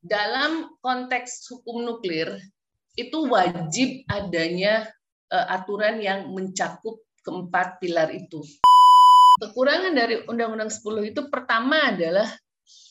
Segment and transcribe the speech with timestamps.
[0.00, 2.40] dalam konteks hukum nuklir
[2.96, 4.88] itu wajib adanya
[5.28, 8.40] uh, aturan yang mencakup keempat pilar itu.
[9.44, 12.28] Kekurangan dari Undang-Undang 10 itu pertama adalah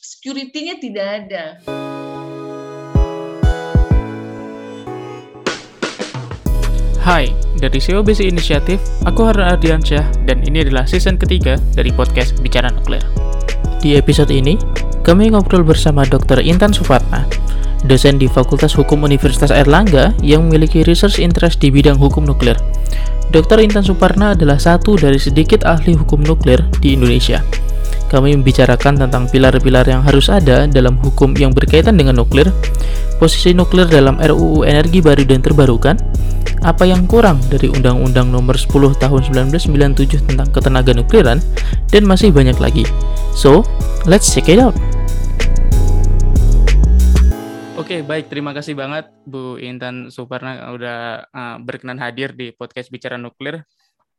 [0.06, 1.44] security-nya tidak ada.
[7.02, 8.78] Hai, dari COBC Inisiatif,
[9.10, 13.02] aku Harun Ardiansyah dan ini adalah season ketiga dari podcast Bicara Nuklir.
[13.82, 14.54] Di episode ini,
[15.10, 16.38] kami ngobrol bersama Dr.
[16.38, 17.26] Intan Sufatna,
[17.82, 22.54] dosen di Fakultas Hukum Universitas Erlangga yang memiliki research interest di bidang hukum nuklir.
[23.34, 23.58] Dr.
[23.58, 27.42] Intan Suparna adalah satu dari sedikit ahli hukum nuklir di Indonesia.
[28.06, 32.54] Kami membicarakan tentang pilar-pilar yang harus ada dalam hukum yang berkaitan dengan nuklir,
[33.18, 35.98] posisi nuklir dalam RUU Energi Baru dan Terbarukan,
[36.62, 41.42] apa yang kurang dari Undang-Undang Nomor 10 Tahun 1997 tentang ketenaga nukliran,
[41.90, 42.86] dan masih banyak lagi.
[43.34, 43.66] So,
[44.06, 44.78] let's check it out.
[47.80, 48.28] Oke, baik.
[48.28, 53.64] Terima kasih banget Bu Intan Suparna udah uh, berkenan hadir di podcast Bicara Nuklir.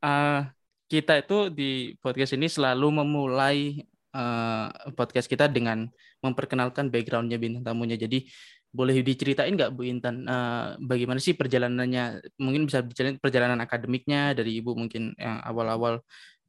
[0.01, 0.49] Uh,
[0.89, 3.85] kita itu di podcast ini selalu memulai
[4.17, 4.65] uh,
[4.97, 5.85] podcast kita dengan
[6.25, 8.01] memperkenalkan backgroundnya bintang tamunya.
[8.01, 8.25] Jadi
[8.73, 12.33] boleh diceritain nggak Bu Intan uh, bagaimana sih perjalanannya?
[12.41, 16.01] Mungkin bisa diceritain perjalanan akademiknya dari Ibu mungkin yang awal-awal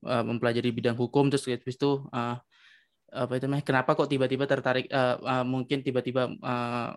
[0.09, 2.41] uh, mempelajari bidang hukum terus habis itu uh,
[3.13, 6.97] apa itu namanya kenapa kok tiba-tiba tertarik uh, uh, mungkin tiba-tiba uh,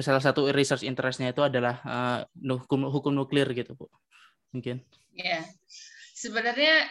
[0.00, 3.86] salah satu research interestnya itu adalah uh, hukum hukum nuklir gitu bu.
[4.50, 4.82] Mungkin.
[5.14, 5.38] Ya.
[5.38, 5.42] Yeah.
[6.16, 6.90] sebenarnya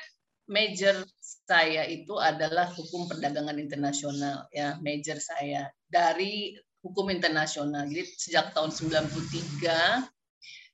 [0.49, 5.67] major saya itu adalah hukum perdagangan internasional ya major saya.
[5.89, 7.89] Dari hukum internasional.
[7.89, 10.07] Jadi sejak tahun 93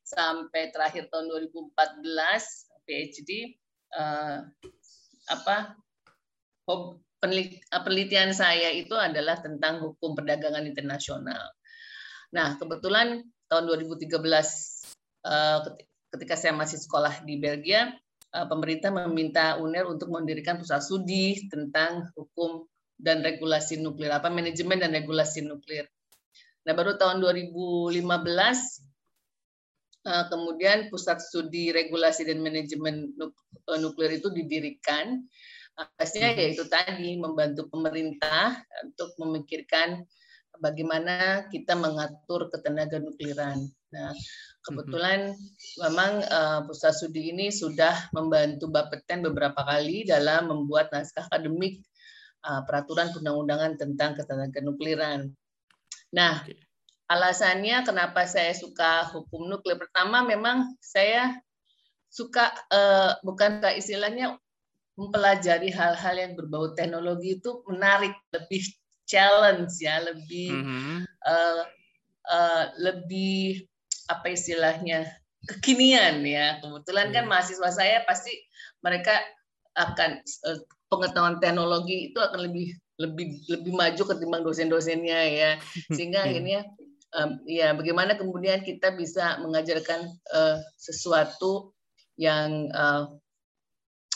[0.06, 3.58] sampai terakhir tahun 2014 PhD
[3.98, 4.46] uh,
[5.26, 5.74] apa
[7.20, 11.52] penelitian saya itu adalah tentang hukum perdagangan internasional.
[12.36, 14.20] Nah, kebetulan tahun 2013
[15.26, 15.60] eh,
[16.16, 17.94] ketika saya masih sekolah di Belgia,
[18.36, 24.80] eh, pemerintah meminta UNER untuk mendirikan pusat studi tentang hukum dan regulasi nuklir, apa manajemen
[24.80, 25.88] dan regulasi nuklir.
[26.66, 27.96] Nah, baru tahun 2015
[30.06, 33.14] eh, kemudian pusat studi regulasi dan manajemen
[33.80, 35.26] nuklir itu didirikan
[35.76, 36.40] Asnya hmm.
[36.40, 40.08] yaitu tadi membantu pemerintah untuk memikirkan
[40.64, 43.60] bagaimana kita mengatur ketenaga nukliran.
[43.92, 44.16] Nah,
[44.64, 45.36] kebetulan
[45.84, 51.84] memang uh, pusat studi ini sudah membantu Bapeten beberapa kali dalam membuat naskah akademik
[52.48, 55.28] uh, peraturan undang-undangan tentang ketenaga nukliran.
[56.16, 56.40] Nah,
[57.12, 61.36] alasannya kenapa saya suka hukum nuklir pertama memang saya
[62.08, 64.40] suka uh, bukan istilahnya
[64.96, 68.64] mempelajari hal-hal yang berbau teknologi itu menarik, lebih
[69.06, 70.98] challenge ya, lebih mm -hmm.
[71.28, 71.62] uh,
[72.32, 73.68] uh, lebih
[74.10, 75.06] apa istilahnya
[75.46, 76.58] kekinian ya.
[76.60, 77.30] Kebetulan kan iya.
[77.30, 78.34] mahasiswa saya pasti
[78.82, 79.14] mereka
[79.78, 85.52] akan uh, pengetahuan teknologi itu akan lebih lebih lebih maju ketimbang dosen-dosennya ya.
[85.96, 86.28] Sehingga iya.
[86.32, 86.60] akhirnya
[87.16, 91.76] um, ya bagaimana kemudian kita bisa mengajarkan uh, sesuatu
[92.16, 93.12] yang uh,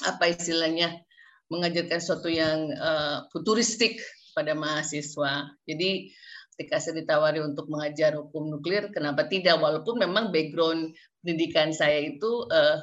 [0.05, 1.01] apa istilahnya
[1.49, 3.99] mengajarkan sesuatu yang uh, futuristik
[4.37, 5.49] pada mahasiswa.
[5.65, 6.13] Jadi
[6.55, 9.57] ketika saya ditawari untuk mengajar hukum nuklir, kenapa tidak?
[9.57, 10.93] Walaupun memang background
[11.25, 12.79] pendidikan saya itu uh,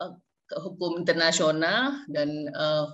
[0.00, 0.14] uh,
[0.64, 2.88] hukum internasional dan uh,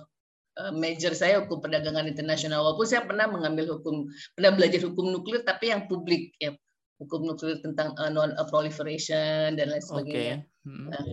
[0.75, 2.61] major saya hukum perdagangan internasional.
[2.67, 6.51] Walaupun saya pernah mengambil hukum, pernah belajar hukum nuklir, tapi yang publik ya,
[6.99, 10.37] hukum nuklir tentang uh, non proliferation dan lain sebagainya.
[10.43, 10.67] Okay.
[10.67, 10.87] Hmm.
[10.91, 11.03] Nah,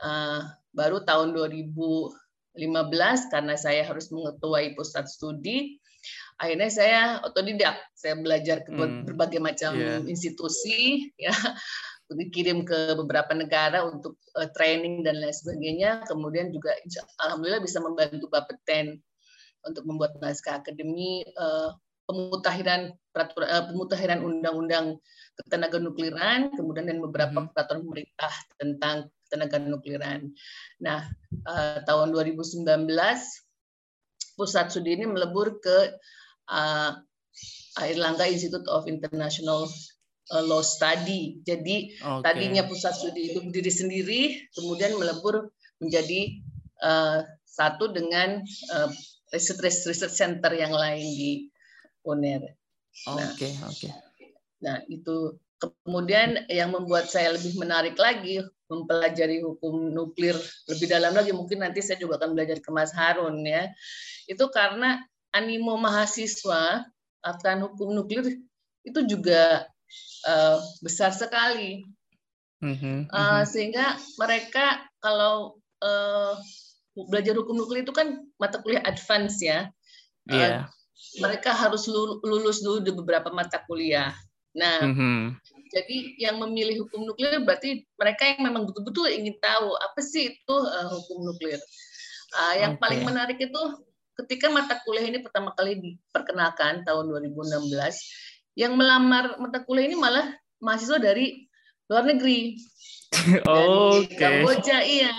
[0.00, 2.14] uh, baru tahun 2015
[3.32, 5.78] karena saya harus mengetuai pusat studi
[6.40, 9.04] akhirnya saya otodidak saya belajar ke hmm.
[9.04, 10.00] berbagai macam yeah.
[10.08, 11.34] institusi ya
[12.10, 16.74] dikirim ke beberapa negara untuk uh, training dan lain sebagainya kemudian juga
[17.22, 18.98] alhamdulillah bisa membantu Bapeten
[19.62, 21.70] untuk membuat naskah akademi uh,
[22.08, 24.98] pemutahiran peraturan uh, pemutahiran undang-undang
[25.38, 27.52] ketenaga nukliran kemudian dan beberapa hmm.
[27.54, 28.96] peraturan pemerintah tentang
[29.30, 30.34] tenaga nukliran.
[30.82, 31.06] Nah,
[31.46, 32.66] uh, tahun 2019
[34.34, 35.94] pusat studi ini melebur ke
[36.50, 36.92] uh,
[37.78, 39.70] Airlangga Institute of International
[40.34, 41.38] eh, Law Study.
[41.46, 42.22] Jadi okay.
[42.26, 44.20] tadinya pusat studi itu berdiri sendiri,
[44.58, 46.42] kemudian melebur menjadi
[46.82, 48.42] uh, satu dengan
[48.74, 48.90] uh,
[49.30, 51.30] research research center yang lain di
[52.02, 52.42] UNER.
[53.06, 53.86] Oke, nah, oke.
[53.86, 53.92] Okay.
[54.60, 58.40] Nah, itu kemudian yang membuat saya lebih menarik lagi
[58.70, 60.38] mempelajari hukum nuklir
[60.70, 63.66] lebih dalam lagi mungkin nanti saya juga akan belajar ke Mas Harun ya
[64.30, 65.02] itu karena
[65.34, 66.86] animo mahasiswa
[67.20, 68.40] akan hukum nuklir
[68.86, 69.68] itu juga
[70.26, 71.84] uh, besar sekali.
[72.60, 76.36] Mm-hmm, uh, sehingga mereka kalau uh,
[77.08, 79.68] belajar hukum nuklir itu kan mata kuliah advance ya.
[80.28, 80.30] Yeah.
[80.30, 80.50] Uh, iya.
[81.24, 81.88] mereka harus
[82.20, 84.12] lulus dulu di beberapa mata kuliah.
[84.52, 85.20] Nah, mm-hmm.
[85.70, 90.56] Jadi yang memilih hukum nuklir berarti mereka yang memang betul-betul ingin tahu apa sih itu
[90.56, 91.62] uh, hukum nuklir.
[92.30, 92.82] Uh, yang okay.
[92.82, 93.62] paling menarik itu
[94.22, 100.34] ketika mata kuliah ini pertama kali diperkenalkan tahun 2016, yang melamar mata kuliah ini malah
[100.58, 101.46] mahasiswa dari
[101.86, 102.58] luar negeri.
[103.46, 104.18] oh, dari okay.
[104.18, 105.14] Kamboja iya.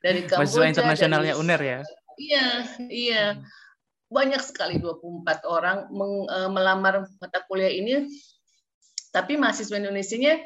[0.00, 0.40] Dari Kamboja.
[0.40, 1.80] Mahasiswa internasionalnya dari, UNER ya.
[2.20, 2.46] Iya,
[2.88, 3.24] iya.
[4.12, 8.08] Banyak sekali 24 orang meng, uh, melamar mata kuliah ini.
[9.12, 10.40] Tapi mahasiswa Indonesia-nya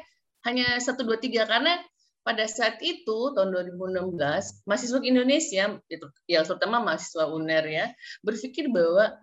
[0.45, 1.47] hanya satu dua tiga.
[1.47, 1.79] Karena
[2.27, 7.85] pada saat itu tahun 2016 mahasiswa Indonesia itu yang terutama mahasiswa UNER ya
[8.19, 9.15] berpikir bahwa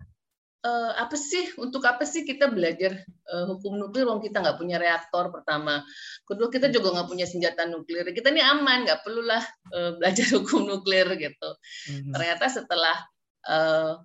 [0.65, 4.81] uh, apa sih untuk apa sih kita belajar uh, hukum nuklir wong kita nggak punya
[4.81, 5.85] reaktor pertama.
[6.25, 8.09] Kedua kita juga nggak punya senjata nuklir.
[8.09, 11.49] Kita ini aman nggak perlulah uh, belajar hukum nuklir gitu.
[11.93, 12.11] Mm-hmm.
[12.17, 12.97] ternyata setelah
[13.45, 14.01] uh,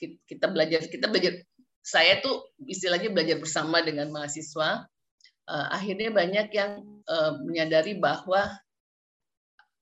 [0.00, 1.38] kita belajar kita belajar
[1.80, 4.84] saya tuh istilahnya belajar bersama dengan mahasiswa
[5.50, 6.72] uh, akhirnya banyak yang
[7.10, 8.54] uh, menyadari bahwa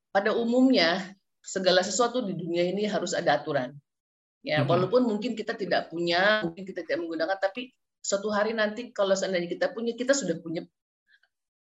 [0.09, 1.13] pada umumnya
[1.45, 3.77] segala sesuatu di dunia ini harus ada aturan.
[4.41, 4.71] Ya, hmm.
[4.71, 9.51] walaupun mungkin kita tidak punya, mungkin kita tidak menggunakan, tapi suatu hari nanti kalau seandainya
[9.51, 10.65] kita punya, kita sudah punya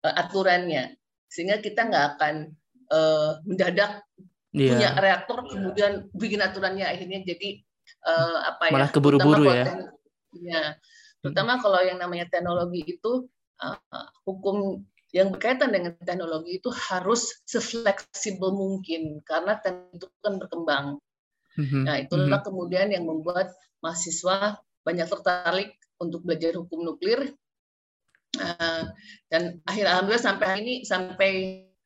[0.08, 0.96] uh, aturannya,
[1.30, 2.36] sehingga kita nggak akan
[2.90, 4.02] uh, mendadak
[4.56, 4.72] yeah.
[4.74, 7.50] punya reaktor kemudian bikin aturannya akhirnya jadi
[8.08, 8.74] uh, apa ya?
[8.74, 9.66] Malah keburu-buru ya.
[10.32, 10.80] Ya,
[11.20, 13.28] terutama kalau yang namanya teknologi itu
[13.60, 20.86] uh, hukum yang berkaitan dengan teknologi itu harus sefleksibel mungkin karena teknologi itu kan berkembang.
[21.60, 21.84] Mm-hmm.
[21.84, 22.48] Nah, itulah mm-hmm.
[22.48, 23.52] kemudian yang membuat
[23.84, 27.36] mahasiswa banyak tertarik untuk belajar hukum nuklir.
[28.40, 28.88] Uh,
[29.28, 31.32] dan akhir alhamdulillah sampai hari ini sampai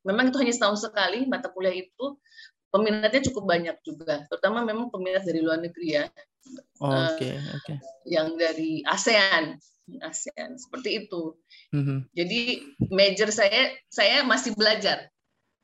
[0.05, 2.21] memang itu hanya setahun sekali mata kuliah itu
[2.69, 6.05] peminatnya cukup banyak juga, terutama memang peminat dari luar negeri ya.
[6.45, 7.17] Oke, oh, oke.
[7.17, 7.77] Okay, okay.
[8.05, 9.57] Yang dari ASEAN
[10.01, 11.37] ASEAN seperti itu.
[11.73, 11.99] Mm-hmm.
[12.17, 12.41] Jadi
[12.89, 15.09] major saya saya masih belajar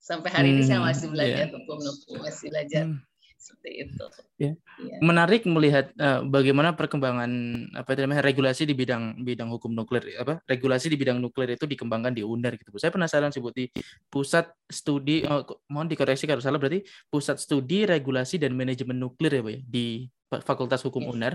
[0.02, 1.54] sampai hari mm, ini saya hmm, masih belajar yeah.
[1.54, 1.78] hukum
[2.26, 2.98] masih belajar mm.
[3.42, 4.06] Seperti itu.
[4.38, 4.56] Yeah.
[4.78, 5.02] Yeah.
[5.02, 7.32] Menarik melihat uh, bagaimana perkembangan
[7.74, 12.14] apa namanya regulasi di bidang bidang hukum nuklir apa regulasi di bidang nuklir itu dikembangkan
[12.14, 12.70] di UNER gitu.
[12.78, 13.66] Saya penasaran sih di
[14.08, 15.42] pusat studi oh,
[15.74, 20.06] mohon dikoreksi kalau salah berarti pusat studi regulasi dan manajemen nuklir ya Bu ya di
[20.46, 21.12] Fakultas Hukum yeah.
[21.12, 21.34] UNER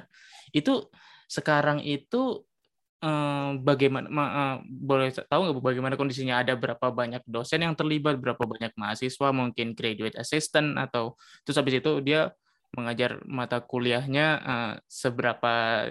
[0.54, 0.86] itu
[1.26, 2.46] sekarang itu
[3.60, 6.40] bagaimana uh, boleh tahu nggak bagaimana kondisinya?
[6.40, 8.16] Ada berapa banyak dosen yang terlibat?
[8.16, 9.28] Berapa banyak mahasiswa?
[9.30, 11.14] Mungkin graduate assistant atau
[11.44, 12.32] terus habis itu dia
[12.74, 15.86] mengajar mata kuliahnya uh, seberapa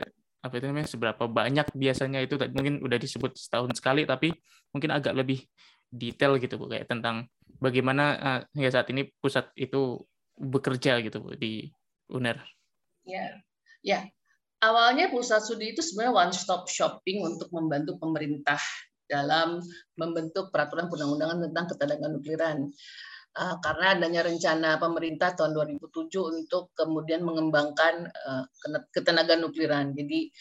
[0.46, 4.30] apa itu namanya seberapa banyak biasanya itu mungkin udah disebut setahun sekali tapi
[4.70, 5.42] mungkin agak lebih
[5.90, 7.26] detail gitu bu kayak tentang
[7.58, 10.06] bagaimana uh, hingga saat ini pusat itu
[10.38, 11.74] bekerja gitu bu di
[12.14, 12.38] UNER.
[13.06, 13.42] Ya,
[13.82, 14.06] ya
[14.72, 18.60] awalnya pusat studi itu sebenarnya one stop shopping untuk membantu pemerintah
[19.06, 19.62] dalam
[19.96, 22.58] membentuk peraturan perundang-undangan tentang ketenaga nukliran.
[23.36, 28.48] Uh, karena adanya rencana pemerintah tahun 2007 untuk kemudian mengembangkan uh,
[28.96, 29.92] ketenaga nukliran.
[29.92, 30.32] Jadi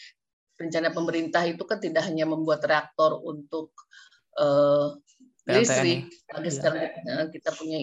[0.55, 3.75] rencana pemerintah itu kan tidak hanya membuat reaktor untuk
[4.39, 4.95] uh,
[5.45, 7.77] listrik, lagi sekarang kita punya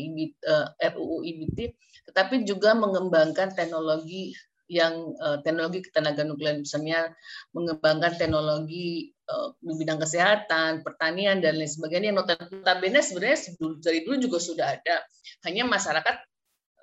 [0.49, 0.66] uh,
[0.97, 1.76] RUU IBT,
[2.11, 4.35] tetapi juga mengembangkan teknologi
[4.73, 7.12] yang uh, teknologi ketenaga nuklir misalnya
[7.52, 12.17] mengembangkan teknologi uh, di bidang kesehatan, pertanian dan lain sebagainya.
[12.17, 13.52] Notabene sebenarnya
[13.85, 15.05] dari dulu juga sudah ada,
[15.45, 16.17] hanya masyarakat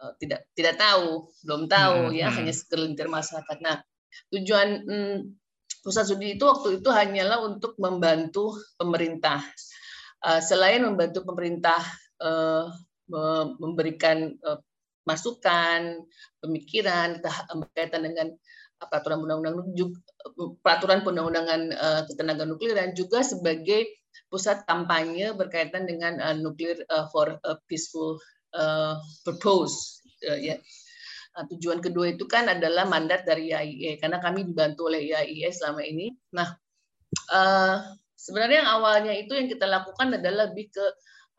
[0.05, 2.38] uh, tidak tidak tahu, belum tahu hmm, ya, hmm.
[2.38, 3.58] hanya segelintir masyarakat.
[3.58, 3.81] Nah,
[4.29, 5.17] tujuan hmm,
[5.81, 9.41] pusat studi itu waktu itu hanyalah untuk membantu pemerintah.
[10.22, 11.81] Uh, selain membantu pemerintah
[12.22, 12.69] uh,
[13.58, 14.62] memberikan uh,
[15.09, 16.05] masukan,
[16.37, 17.17] pemikiran
[17.57, 18.27] berkaitan dengan
[18.77, 19.65] peraturan undang-undang
[20.61, 23.89] peraturan perundang-undangan uh, ketenaga nuklir dan juga sebagai
[24.29, 26.77] pusat kampanye berkaitan dengan nuklir
[27.09, 28.21] for a peaceful
[29.25, 30.61] purpose ya.
[31.33, 35.81] Nah, tujuan kedua itu kan adalah mandat dari IAEA karena kami dibantu oleh IAEA selama
[35.85, 36.13] ini.
[36.33, 36.51] Nah,
[38.17, 40.85] sebenarnya yang awalnya itu yang kita lakukan adalah lebih ke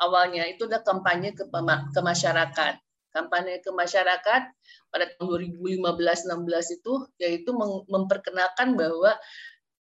[0.00, 2.74] awalnya itu adalah kampanye ke masyarakat
[3.11, 4.43] kampanye ke masyarakat
[4.90, 7.50] pada tahun 2015-16 itu yaitu
[7.87, 9.14] memperkenalkan bahwa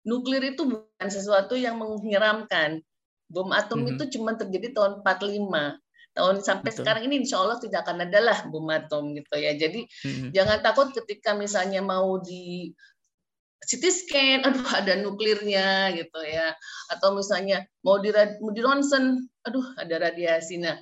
[0.05, 2.85] nuklir itu bukan sesuatu yang menyeramkan.
[3.27, 3.93] Bom atom mm -hmm.
[3.97, 5.81] itu cuma terjadi tahun 45.
[6.15, 6.79] Tahun sampai Betul.
[6.79, 9.57] sekarang ini insya Allah tidak akan ada lah bom atom gitu ya.
[9.59, 10.29] Jadi mm -hmm.
[10.31, 12.71] jangan takut ketika misalnya mau di
[13.65, 16.53] CT scan, aduh ada nuklirnya gitu ya.
[16.93, 18.13] Atau misalnya mau di,
[18.45, 20.61] mau di ronsen, aduh ada radiasi.
[20.61, 20.77] Nah,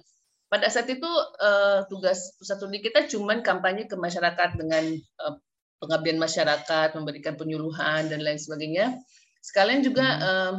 [0.53, 1.09] pada saat itu
[1.41, 4.85] uh, tugas pusat studi kita cuman kampanye ke masyarakat dengan
[5.25, 5.41] uh,
[5.81, 9.01] pengabdian masyarakat, memberikan penyuluhan dan lain sebagainya.
[9.41, 10.57] Sekalian juga hmm.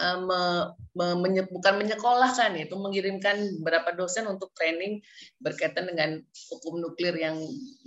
[0.00, 0.40] uh, me,
[0.96, 5.04] me, menye, bukan menyekolahkan itu mengirimkan beberapa dosen untuk training
[5.44, 7.36] berkaitan dengan hukum nuklir yang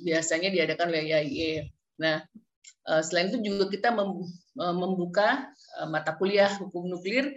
[0.05, 1.73] biasanya diadakan oleh IAIA.
[1.97, 2.21] Nah,
[2.85, 5.49] uh, selain itu juga kita mem, membuka
[5.81, 7.33] uh, mata kuliah hukum nuklir.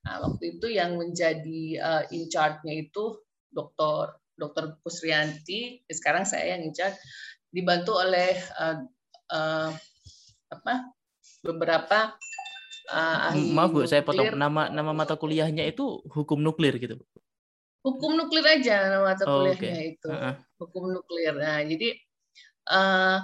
[0.00, 3.20] Nah, waktu itu yang menjadi uh, in charge-nya itu
[3.52, 4.16] Dr.
[4.40, 4.80] Dr.
[4.80, 6.96] Pusrianti, sekarang saya yang in charge
[7.52, 8.80] dibantu oleh uh,
[9.34, 9.70] uh,
[10.50, 10.74] apa
[11.42, 12.14] beberapa
[12.90, 16.98] uh, ahli maaf bu saya potong nama nama mata kuliahnya itu hukum nuklir gitu
[17.82, 19.94] hukum nuklir aja nama mata oh, kuliahnya okay.
[19.98, 20.34] itu uh -huh.
[20.62, 21.88] hukum nuklir nah jadi
[22.70, 23.18] uh,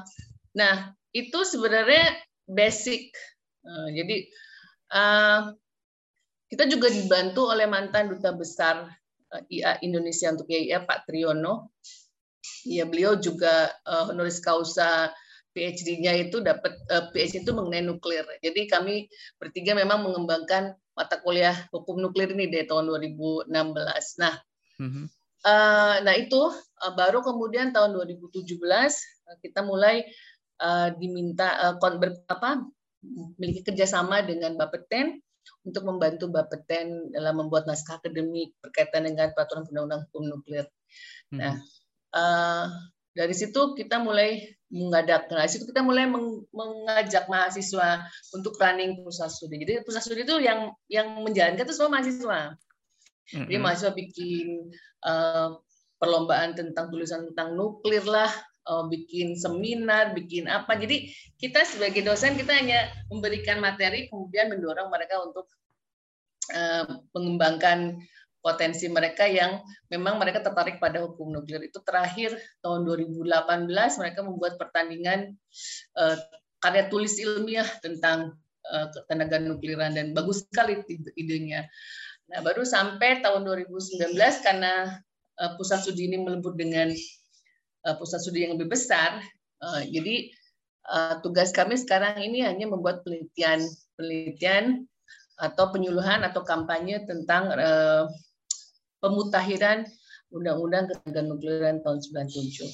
[0.57, 0.75] nah
[1.13, 2.19] itu sebenarnya
[2.49, 3.13] basic
[3.67, 4.17] uh, jadi
[4.95, 5.41] uh,
[6.47, 8.87] kita juga dibantu oleh mantan duta besar
[9.51, 11.75] IA Indonesia untuk IAIA Pak Triyono
[12.67, 15.11] ya beliau juga uh, honoris causa
[15.57, 18.29] PhD-nya itu dapat uh, eh, PhD itu mengenai nuklir.
[18.45, 19.09] Jadi kami
[19.41, 23.49] bertiga memang mengembangkan mata kuliah hukum nuklir ini dari tahun 2016.
[24.21, 24.35] Nah,
[24.77, 25.05] mm-hmm.
[25.49, 30.05] uh, nah itu uh, baru kemudian tahun 2017 uh, kita mulai
[30.61, 32.61] uh, diminta uh, ber, apa
[33.01, 35.25] memiliki kerjasama dengan Bapeten
[35.67, 40.67] untuk membantu Bapeten dalam membuat naskah akademik berkaitan dengan peraturan undang-undang hukum nuklir.
[41.33, 41.39] Mm-hmm.
[41.39, 41.55] Nah,
[42.15, 42.65] uh,
[43.17, 46.11] dari situ kita mulai mengadak nah situ kita mulai
[46.53, 48.03] mengajak mahasiswa
[48.35, 53.47] untuk running pusat studi jadi pusat studi itu yang yang menjalankan itu semua mahasiswa mm-hmm.
[53.47, 54.47] jadi mahasiswa bikin
[55.07, 55.55] uh,
[55.97, 58.29] perlombaan tentang tulisan tentang nuklir lah
[58.91, 61.07] bikin seminar bikin apa jadi
[61.39, 65.47] kita sebagai dosen kita hanya memberikan materi kemudian mendorong mereka untuk
[66.51, 68.03] uh, mengembangkan
[68.47, 69.59] potensi mereka yang
[69.91, 71.67] memang mereka tertarik pada hukum nuklir.
[71.67, 73.27] Itu terakhir tahun 2018
[73.99, 75.35] mereka membuat pertandingan
[75.99, 76.15] uh,
[76.63, 78.39] karya tulis ilmiah tentang
[78.71, 80.79] uh, tenaga nukliran dan bagus sekali
[81.19, 81.67] idenya.
[82.31, 84.15] Nah, baru sampai tahun 2019
[84.47, 84.95] karena
[85.43, 86.95] uh, pusat studi ini melebur dengan
[87.95, 89.23] pusat studi yang lebih besar,
[89.63, 90.35] uh, jadi
[90.91, 93.63] uh, tugas kami sekarang ini hanya membuat penelitian
[93.95, 94.91] penelitian
[95.39, 97.53] atau penyuluhan atau kampanye tentang
[99.05, 99.85] pemutahiran
[100.33, 102.67] Undang-Undang Ketenagaan Nukliran tahun 97.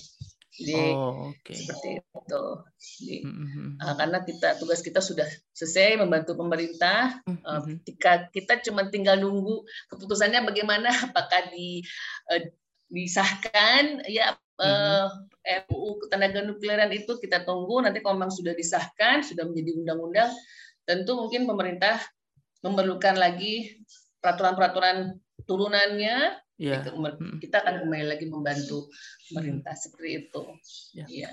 [0.52, 1.56] Jadi oh, okay.
[1.56, 2.44] seperti itu.
[2.76, 3.68] Jadi, mm-hmm.
[3.80, 5.24] uh, karena kita tugas kita sudah
[5.56, 7.24] selesai membantu pemerintah.
[7.24, 7.40] Mm-hmm.
[7.40, 11.80] Uh, ketika kita cuma tinggal nunggu keputusannya bagaimana, apakah di
[12.28, 12.42] uh,
[12.92, 15.66] disahkan ya mm-hmm.
[15.66, 20.30] RUU Ketenagaan Nukliran itu kita tunggu nanti kalau memang sudah disahkan, sudah menjadi undang-undang,
[20.86, 21.98] tentu mungkin pemerintah
[22.62, 23.82] memerlukan lagi
[24.22, 26.78] peraturan-peraturan turunannya ya.
[27.42, 28.86] kita akan kembali lagi membantu
[29.30, 30.42] pemerintah seperti itu.
[30.94, 31.06] Ya.
[31.10, 31.32] ya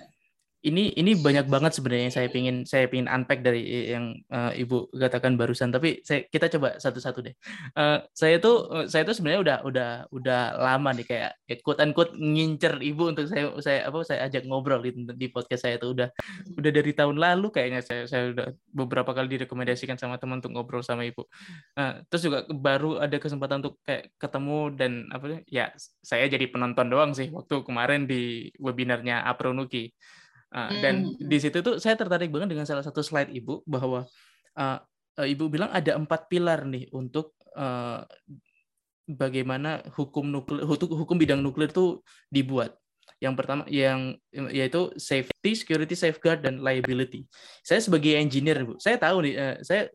[0.60, 5.40] ini ini banyak banget sebenarnya saya pingin saya pingin unpack dari yang uh, ibu katakan
[5.40, 5.72] barusan.
[5.72, 7.36] Tapi saya kita coba satu-satu deh.
[7.80, 11.32] Uh, saya tuh uh, saya tuh sebenarnya udah udah udah lama nih kayak
[11.64, 15.80] quote unquote ngincer ibu untuk saya saya apa saya ajak ngobrol di, di podcast saya
[15.80, 15.96] tuh.
[15.96, 16.12] Udah
[16.60, 20.84] udah dari tahun lalu kayaknya saya saya udah beberapa kali direkomendasikan sama teman untuk ngobrol
[20.84, 21.24] sama ibu.
[21.80, 25.72] Uh, terus juga baru ada kesempatan untuk kayak ketemu dan apa ya
[26.04, 29.96] saya jadi penonton doang sih waktu kemarin di webinarnya Apronuki
[30.50, 31.30] Uh, dan hmm.
[31.30, 34.10] di situ tuh saya tertarik banget dengan salah satu slide ibu bahwa
[34.58, 34.80] uh,
[35.22, 38.02] ibu bilang ada empat pilar nih untuk uh,
[39.06, 42.02] bagaimana hukum nuklir hukum bidang nuklir itu
[42.34, 42.74] dibuat.
[43.20, 47.28] Yang pertama yang yaitu safety, security, safeguard dan liability.
[47.62, 49.92] Saya sebagai engineer, Bu, saya tahu nih uh, saya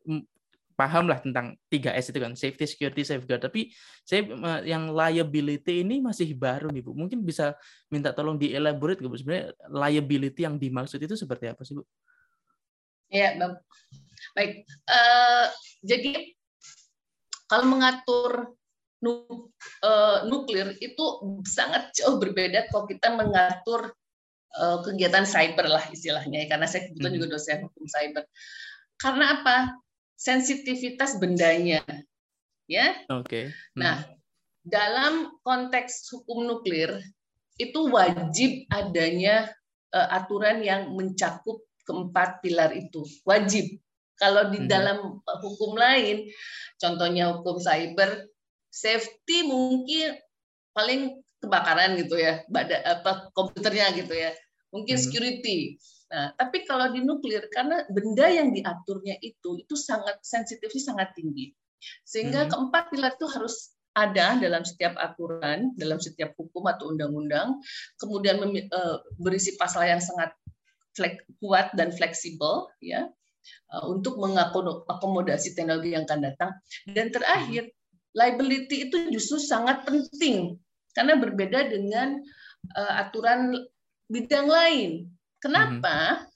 [0.75, 3.43] paham lah tentang 3S itu kan safety security safeguard.
[3.43, 3.71] Tapi
[4.03, 4.27] saya
[4.67, 6.93] yang liability ini masih baru nih Bu.
[6.99, 7.55] Mungkin bisa
[7.89, 9.15] minta tolong di elaborate Bu?
[9.15, 11.83] Sebenarnya liability yang dimaksud itu seperti apa sih Bu?
[13.15, 13.55] Ya bang.
[14.35, 15.47] Baik uh,
[15.87, 16.35] jadi
[17.47, 18.59] kalau mengatur
[18.99, 19.53] nuk,
[19.85, 21.05] uh, nuklir itu
[21.47, 23.95] sangat jauh berbeda kalau kita mengatur
[24.59, 27.19] uh, kegiatan cyber lah istilahnya karena saya kebetulan hmm.
[27.23, 28.25] juga dosen hukum cyber.
[28.99, 29.57] Karena apa
[30.15, 31.83] sensitivitas bendanya.
[32.71, 32.97] Ya.
[33.13, 33.29] Oke.
[33.29, 33.45] Okay.
[33.77, 33.81] Hmm.
[33.83, 33.97] Nah,
[34.65, 36.97] dalam konteks hukum nuklir
[37.61, 39.53] itu wajib adanya
[39.95, 43.05] uh, aturan yang mencakup keempat pilar itu.
[43.29, 43.79] Wajib.
[44.15, 44.71] Kalau di hmm.
[44.71, 44.99] dalam
[45.43, 46.31] hukum lain,
[46.79, 48.31] contohnya hukum cyber,
[48.71, 50.17] safety mungkin
[50.71, 54.33] paling kebakaran gitu ya, pada apa komputernya gitu ya.
[54.71, 55.05] Mungkin hmm.
[55.05, 55.59] security.
[56.15, 61.51] Nah, tapi kalau di nuklir karena benda yang diaturnya itu itu sangat sensitifnya sangat tinggi.
[62.07, 62.51] Sehingga hmm.
[62.55, 67.59] keempat pilar itu harus ada dalam setiap aturan, dalam setiap hukum atau undang-undang,
[67.99, 70.31] kemudian eh, berisi pasal yang sangat
[71.43, 73.11] kuat dan fleksibel ya
[73.75, 76.51] eh, untuk mengakomodasi teknologi yang akan datang.
[76.87, 77.75] Dan terakhir,
[78.15, 80.63] liability itu justru sangat penting
[80.95, 82.23] karena berbeda dengan
[82.79, 83.59] uh, aturan
[84.07, 85.11] bidang lain.
[85.45, 86.25] Kenapa?
[86.25, 86.33] Hmm.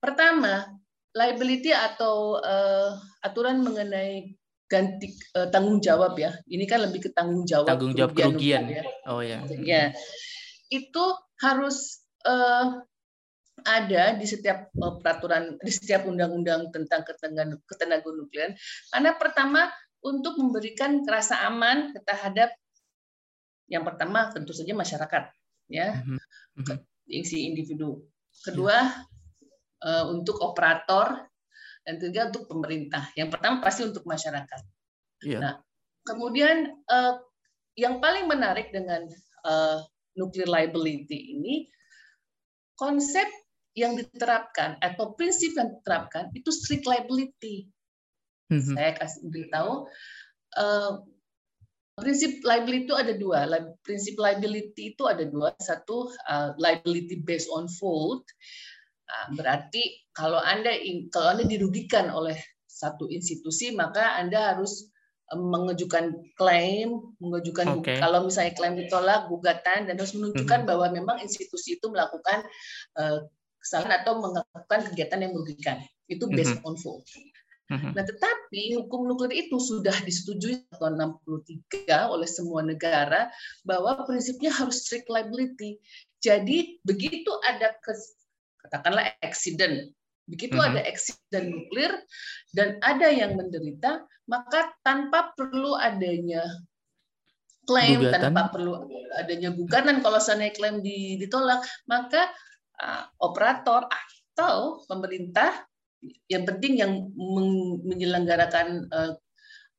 [0.00, 0.64] Pertama,
[1.12, 4.32] liability atau uh, aturan mengenai
[4.64, 6.32] ganti uh, tanggung jawab ya.
[6.48, 7.68] Ini kan lebih ke tanggung jawab.
[7.68, 8.64] Tanggung jawab kerugian.
[8.64, 8.80] kerugian.
[8.80, 8.82] Ya.
[9.04, 9.38] Oh ya.
[9.60, 9.84] Ya,
[10.72, 11.04] itu
[11.44, 12.80] harus uh,
[13.68, 18.56] ada di setiap peraturan di setiap undang-undang tentang ketenagaan ketenaga nuklir.
[18.88, 19.68] Karena pertama
[20.00, 22.54] untuk memberikan rasa aman terhadap
[23.68, 25.28] yang pertama tentu saja masyarakat
[25.68, 26.78] ya mm-hmm.
[27.24, 28.04] Si individu
[28.44, 28.76] kedua
[29.82, 30.04] yeah.
[30.08, 31.28] untuk operator
[31.82, 34.60] dan ketiga untuk pemerintah yang pertama pasti untuk masyarakat
[35.24, 35.40] yeah.
[35.40, 35.54] nah
[36.04, 37.14] kemudian eh,
[37.78, 39.06] yang paling menarik dengan
[39.46, 39.78] uh,
[40.18, 41.70] nuclear liability ini
[42.74, 43.30] konsep
[43.78, 47.70] yang diterapkan atau prinsip yang diterapkan itu strict liability
[48.48, 48.74] Mm-hmm.
[48.74, 49.74] Saya kasih beritahu
[50.56, 50.92] uh,
[51.98, 53.38] prinsip liability itu ada dua.
[53.82, 55.52] Prinsip liability itu ada dua.
[55.58, 58.24] Satu uh, liability based on fault.
[59.08, 60.70] Uh, berarti kalau anda
[61.10, 62.36] kalau anda dirugikan oleh
[62.68, 64.86] satu institusi maka anda harus
[65.28, 68.00] mengajukan klaim, mengajukan okay.
[68.00, 70.70] kalau misalnya klaim ditolak gugatan dan harus menunjukkan mm-hmm.
[70.72, 72.48] bahwa memang institusi itu melakukan
[72.96, 73.28] uh,
[73.60, 75.76] kesalahan atau melakukan kegiatan yang merugikan.
[76.08, 76.68] Itu based mm-hmm.
[76.68, 77.04] on fault.
[77.68, 77.92] Mhm.
[77.92, 83.28] Nah, tetapi hukum nuklir itu sudah disetujui tahun 63 oleh semua negara
[83.60, 85.76] bahwa prinsipnya harus strict liability.
[86.24, 87.76] Jadi begitu ada
[88.64, 89.92] katakanlah accident,
[90.24, 90.70] begitu mm -hmm.
[90.74, 91.92] ada accident nuklir
[92.56, 96.42] dan ada yang menderita, maka tanpa perlu adanya
[97.68, 98.32] klaim, gugatan.
[98.32, 98.72] tanpa perlu
[99.20, 100.80] adanya gugatan kalau sana klaim
[101.20, 102.32] ditolak, maka
[102.80, 105.68] uh, operator atau pemerintah
[106.30, 107.10] yang penting yang
[107.82, 109.12] menyelenggarakan uh,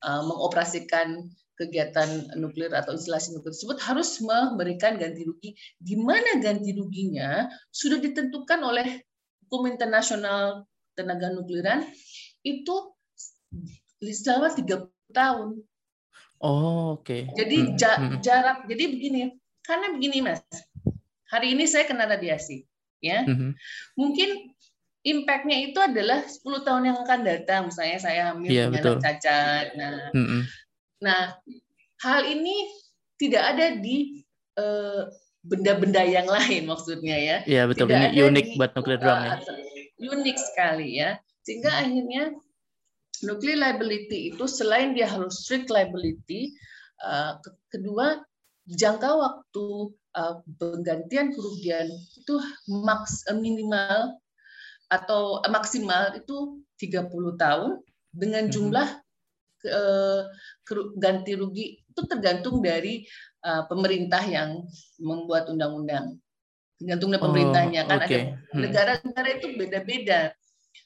[0.04, 6.72] uh, mengoperasikan kegiatan nuklir atau instalasi nuklir tersebut harus memberikan ganti rugi di mana ganti
[6.72, 9.04] ruginya sudah ditentukan oleh
[9.44, 10.64] hukum internasional
[10.96, 11.84] tenaga nukliran
[12.48, 12.76] itu
[14.00, 15.60] selama 30 tahun.
[16.40, 17.04] Oh, oke.
[17.04, 17.28] Okay.
[17.36, 18.20] Jadi hmm, ja, hmm.
[18.24, 20.40] jarak jadi begini, karena begini Mas.
[21.28, 22.64] Hari ini saya kena radiasi,
[23.04, 23.28] ya.
[23.28, 23.54] Hmm.
[24.00, 24.56] Mungkin
[25.04, 27.62] impact-nya itu adalah 10 tahun yang akan datang.
[27.72, 29.66] Misalnya saya hamil yeah, punya anak cacat.
[29.80, 30.42] Nah, mm -hmm.
[31.00, 31.22] nah
[32.04, 32.56] hal ini
[33.20, 34.24] tidak ada di
[34.60, 35.04] eh,
[35.44, 37.38] benda-benda yang lain maksudnya ya.
[37.48, 37.88] Iya yeah, betul.
[37.88, 39.36] Tidak ini unik di, buat nuklir drone ya.
[40.00, 41.12] Unik sekali ya.
[41.44, 41.82] Sehingga hmm.
[41.84, 42.24] akhirnya
[43.24, 46.56] nuclear liability itu selain dia harus strict liability,
[47.04, 47.36] uh,
[47.72, 48.24] kedua
[48.70, 49.66] jangka waktu
[50.16, 52.36] uh, penggantian kerugian itu
[52.70, 54.16] maks minimal
[54.90, 57.72] atau maksimal itu 30 tahun
[58.10, 58.52] dengan mhm.
[58.52, 58.90] jumlah
[59.70, 60.22] uh,
[60.98, 63.06] ganti rugi itu tergantung dari
[63.46, 64.64] uh, pemerintah yang
[64.98, 66.18] membuat undang-undang.
[66.80, 68.08] Tergantung dari pemerintahnya oh, kan okay.
[68.08, 68.20] ada
[68.56, 68.62] hmm.
[68.64, 70.20] negara-negara itu beda-beda.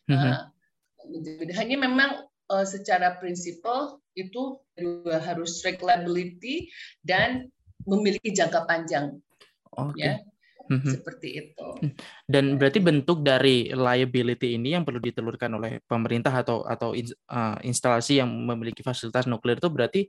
[0.09, 0.49] Uh,
[1.53, 4.57] hanya memang uh, secara prinsipal itu
[5.21, 6.69] harus regulability
[7.05, 7.49] dan
[7.85, 9.21] memiliki jangka panjang.
[9.73, 10.17] Okay.
[10.17, 10.32] Ya.
[10.73, 10.93] Mm-hmm.
[10.97, 11.67] Seperti itu.
[11.85, 11.91] Mm.
[12.25, 18.19] Dan berarti bentuk dari liability ini yang perlu ditelurkan oleh pemerintah atau atau uh, instalasi
[18.23, 20.01] yang memiliki fasilitas nuklir itu berarti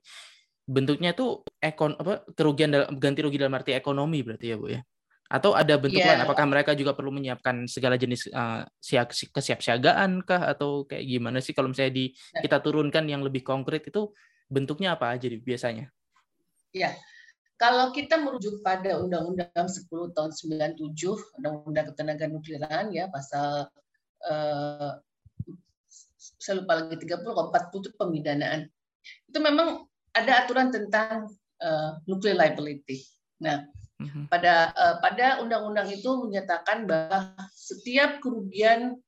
[0.64, 4.80] bentuknya itu ekon apa kerugian dalam ganti rugi dalam arti ekonomi berarti ya Bu ya.
[5.28, 6.16] Atau ada bentuk yeah.
[6.16, 11.40] lain apakah mereka juga perlu menyiapkan segala jenis uh, siap kesiapsiagaan kah atau kayak gimana
[11.40, 12.40] sih kalau misalnya di nah.
[12.44, 14.12] kita turunkan yang lebih konkret itu
[14.48, 15.88] bentuknya apa aja biasanya?
[16.74, 16.92] Ya.
[17.54, 23.70] Kalau kita merujuk pada Undang-Undang 10 tahun 97, Undang-Undang Ketenaga Nukliran ya pasal
[24.26, 24.92] eh,
[26.18, 28.60] saya lupa lagi 30 atau 40 itu pemidanaan.
[29.30, 31.30] Itu memang ada aturan tentang
[31.62, 33.06] eh, nuclear liability.
[33.38, 33.62] Nah,
[34.02, 34.26] mhm.
[34.26, 38.98] pada eh, pada undang-undang itu menyatakan bahwa setiap kerugian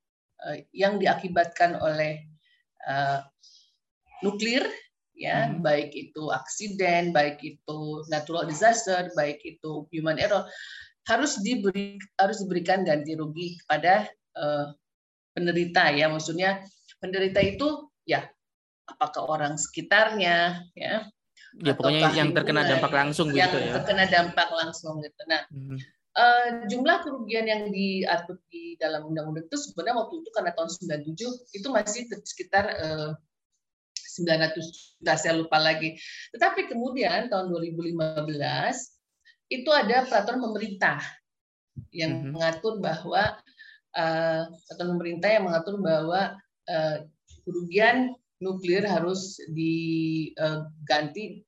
[0.46, 2.30] eh, yang diakibatkan oleh
[2.86, 3.18] eh,
[4.22, 4.64] nuklir
[5.16, 5.64] ya hmm.
[5.64, 7.80] baik itu aksiden baik itu
[8.12, 10.44] natural disaster baik itu human error
[11.08, 14.04] harus diberi harus diberikan ganti rugi kepada
[14.36, 14.76] uh,
[15.32, 16.60] penderita ya maksudnya
[17.00, 18.28] penderita itu ya
[18.86, 21.08] apakah orang sekitarnya ya
[21.64, 25.80] ya pokoknya yang terkena dampak langsung yang gitu ya terkena dampak langsung gitu nah hmm.
[26.16, 30.72] Uh, jumlah kerugian yang diatur di dalam undang-undang itu sebenarnya waktu itu karena tahun
[31.12, 33.12] 97 itu masih sekitar uh,
[34.16, 35.96] 900 juta saya lupa lagi.
[36.32, 38.24] Tetapi kemudian tahun 2015
[39.52, 40.98] itu ada peraturan pemerintah
[41.92, 42.32] yang mm -hmm.
[42.32, 43.36] mengatur bahwa
[43.94, 46.20] uh, peraturan pemerintah yang mengatur bahwa
[46.66, 46.96] uh,
[47.46, 51.40] kerugian nuklir harus diganti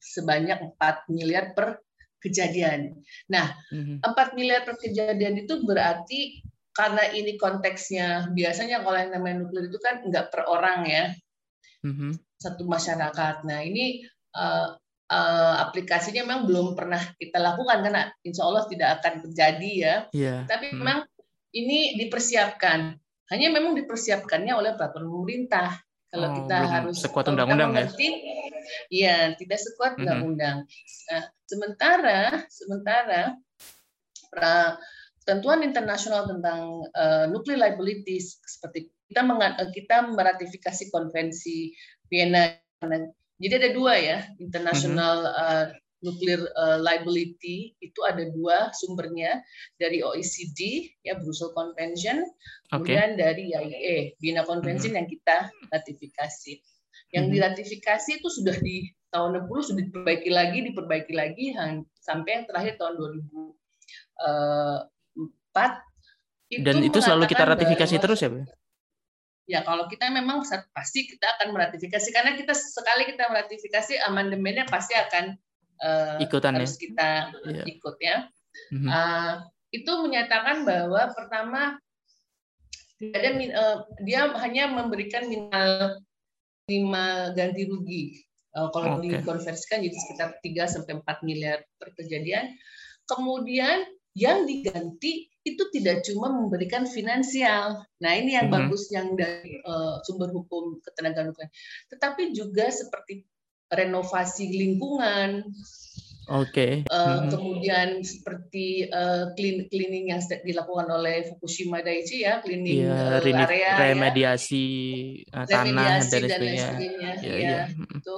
[0.00, 1.84] sebanyak 4 miliar per
[2.20, 2.96] kejadian.
[3.28, 4.00] Nah, mm-hmm.
[4.04, 6.40] 4 miliar per kejadian itu berarti
[6.72, 11.12] karena ini konteksnya biasanya kalau yang namanya nuklir itu kan nggak per orang ya,
[11.84, 12.12] mm-hmm.
[12.40, 13.46] satu masyarakat.
[13.46, 14.04] Nah ini
[14.36, 14.76] uh,
[15.10, 19.96] uh, aplikasinya memang belum pernah kita lakukan karena insya Allah tidak akan terjadi ya.
[20.14, 20.40] Yeah.
[20.46, 20.80] Tapi mm-hmm.
[20.80, 20.98] memang
[21.56, 22.94] ini dipersiapkan.
[23.30, 25.78] Hanya memang dipersiapkannya oleh peraturan pemerintah.
[26.10, 27.86] Kalau oh, kita harus sekuat undang-undang ya.
[28.90, 30.66] Iya, tidak sekuat undang-undang.
[31.06, 33.38] Nah, sementara sementara
[35.22, 39.26] ketentuan internasional tentang uh, nuclear liabilities seperti kita
[39.74, 41.74] kita meratifikasi konvensi
[42.06, 42.54] Vienna.
[43.40, 45.66] Jadi ada dua ya, international uh,
[46.00, 49.42] nuclear uh, liability itu ada dua sumbernya
[49.76, 52.24] dari OECD ya Brussels Convention,
[52.70, 52.96] okay.
[52.96, 54.98] kemudian dari IAEA Vienna Convention mm -hmm.
[55.04, 55.38] yang kita
[55.72, 56.54] ratifikasi.
[57.10, 57.34] Yang mm-hmm.
[57.34, 61.44] diratifikasi itu sudah di tahun 60 sudah diperbaiki lagi, diperbaiki lagi
[61.98, 63.34] sampai yang terakhir tahun 2004.
[65.50, 65.70] Eh,
[66.50, 68.42] itu Dan itu selalu kita ratifikasi bahwa, terus ya, Bu?
[69.50, 74.94] Ya, kalau kita memang pasti kita akan meratifikasi karena kita sekali kita meratifikasi amandemennya pasti
[74.94, 75.34] akan
[75.82, 76.80] uh, ikutan harus ya?
[76.86, 77.10] kita
[77.50, 77.66] yeah.
[77.66, 78.16] ikut ya.
[78.70, 78.86] Mm-hmm.
[78.86, 79.32] Uh,
[79.74, 81.82] itu menyatakan bahwa pertama
[83.02, 85.98] tidak ada uh, dia hanya memberikan minimal
[86.70, 88.04] lima ganti rugi.
[88.54, 89.18] Uh, kalau okay.
[89.18, 92.54] dikonversikan jadi sekitar 3 sampai 4 miliar per kejadian.
[93.06, 93.82] Kemudian
[94.14, 97.80] yang diganti itu tidak cuma memberikan finansial.
[98.02, 98.68] Nah, ini yang mm -hmm.
[98.68, 101.48] bagus yang dari uh, sumber hukum ketenagaan nuklir.
[101.88, 103.24] Tetapi juga seperti
[103.70, 105.46] renovasi lingkungan,
[106.30, 106.86] Oke.
[106.86, 106.94] Okay.
[106.94, 107.28] Uh, hmm.
[107.34, 113.74] Kemudian seperti uh, clean, cleaning yang dilakukan oleh Fukushima Daiichi ya, cleaning yeah, uh, area,
[113.90, 114.66] remediasi
[115.26, 115.42] ya.
[115.42, 116.68] tanah remediasi dan sebagainya.
[116.78, 117.62] Ya, ya, ya.
[117.98, 118.16] itu.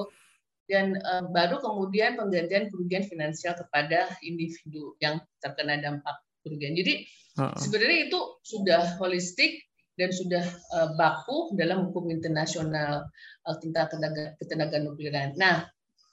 [0.68, 6.74] Dan uh, baru kemudian penggantian kerugian finansial kepada individu yang terkena dampak kerugian.
[6.78, 7.06] Jadi
[7.38, 7.58] uh -uh.
[7.58, 9.62] sebenarnya itu sudah holistik
[10.00, 13.04] dan sudah uh, baku dalam hukum internasional
[13.44, 13.92] uh, tentang
[14.40, 15.36] ketenagaan nukliran.
[15.36, 15.68] Nah,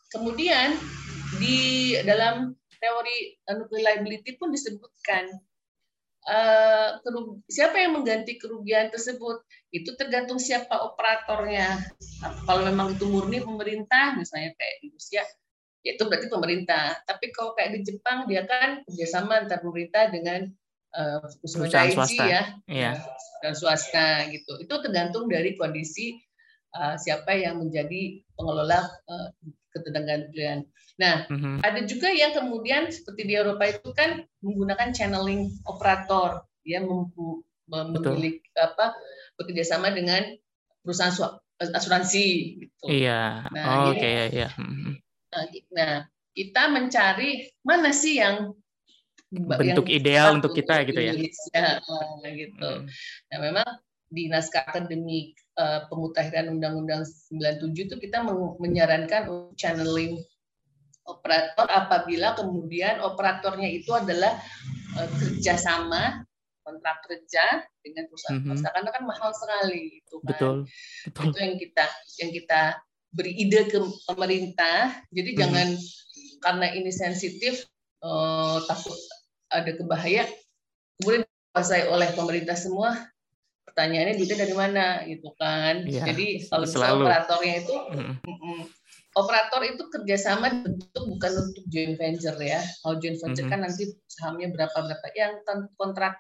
[0.09, 0.73] Kemudian
[1.37, 5.29] di dalam teori nuclear liability pun disebutkan
[6.27, 6.99] uh,
[7.47, 11.79] siapa yang mengganti kerugian tersebut itu tergantung siapa operatornya.
[12.43, 15.23] Kalau memang itu murni pemerintah, misalnya kayak di Rusia,
[15.85, 16.99] ya itu berarti pemerintah.
[17.05, 20.49] Tapi kalau kayak di Jepang dia kan kerjasama antar pemerintah dengan
[20.97, 22.95] uh, perusahaan swasta ya, yeah.
[23.45, 24.57] dan swasta gitu.
[24.59, 26.17] Itu tergantung dari kondisi
[26.73, 29.29] uh, siapa yang menjadi pengelola uh,
[29.69, 30.65] ketenagaan.
[30.99, 31.55] Nah, mm-hmm.
[31.63, 38.93] ada juga yang kemudian seperti di Eropa itu kan menggunakan channeling operator, ya memiliki apa
[39.39, 40.35] bekerja sama dengan
[40.83, 42.25] perusahaan asuransi
[42.59, 42.83] gitu.
[42.83, 43.47] Iya.
[43.55, 44.51] Nah, oh, oke okay, ya.
[44.59, 44.93] Mm-hmm.
[45.71, 45.95] Nah,
[46.35, 48.51] kita mencari mana sih yang
[49.29, 51.13] bentuk yang ideal untuk kita gitu ya.
[51.55, 52.71] Nah, gitu.
[52.83, 52.89] Hmm.
[53.29, 53.69] Nah, memang
[54.09, 58.25] di naskah akademik uh, pemutahiran Undang-Undang 97 itu kita
[58.57, 60.17] menyarankan channeling
[61.09, 64.37] operator apabila kemudian operatornya itu adalah
[64.95, 66.23] uh, kerjasama
[66.61, 68.69] kontrak kerja dengan perusahaan mm -hmm.
[68.69, 70.55] karena kan mahal sekali itu kan betul,
[71.09, 71.23] betul.
[71.33, 71.85] itu yang kita
[72.21, 72.61] yang kita
[73.09, 75.41] beri ide ke pemerintah jadi mm -hmm.
[75.41, 75.67] jangan
[76.39, 77.65] karena ini sensitif
[78.05, 78.95] uh, takut
[79.49, 80.29] ada kebahaya
[81.01, 82.93] kemudian dikuasai oleh pemerintah semua
[83.65, 87.03] pertanyaannya duitnya dari mana gitu kan ya, jadi kalau selalu.
[87.05, 88.13] operatornya itu mm.
[88.25, 88.61] Mm,
[89.19, 92.63] operator itu kerjasama bentuk bukan untuk joint venture ya.
[92.81, 93.53] Kalau joint venture mm -hmm.
[93.53, 95.05] kan nanti sahamnya berapa berapa.
[95.15, 95.33] Yang
[95.75, 96.13] kontrak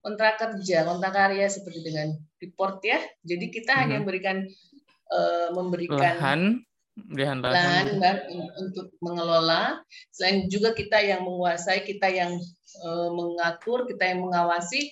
[0.00, 3.02] kontrak kerja kontrak karya seperti dengan report ya.
[3.26, 3.82] Jadi kita mm -hmm.
[3.82, 4.36] hanya memberikan
[5.10, 6.42] uh, memberikan lahan
[7.12, 8.18] lahan, lahan
[8.56, 9.84] untuk mengelola.
[10.14, 12.32] Selain juga kita yang menguasai kita yang
[12.86, 14.88] uh, mengatur kita yang mengawasi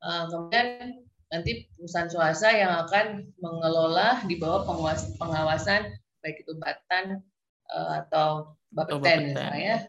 [0.00, 0.96] uh, kemudian
[1.32, 4.68] nanti perusahaan swasta yang akan mengelola di bawah
[5.16, 5.88] pengawasan
[6.22, 7.20] baik itu Batan
[7.68, 9.84] uh, atau Bapeten ya.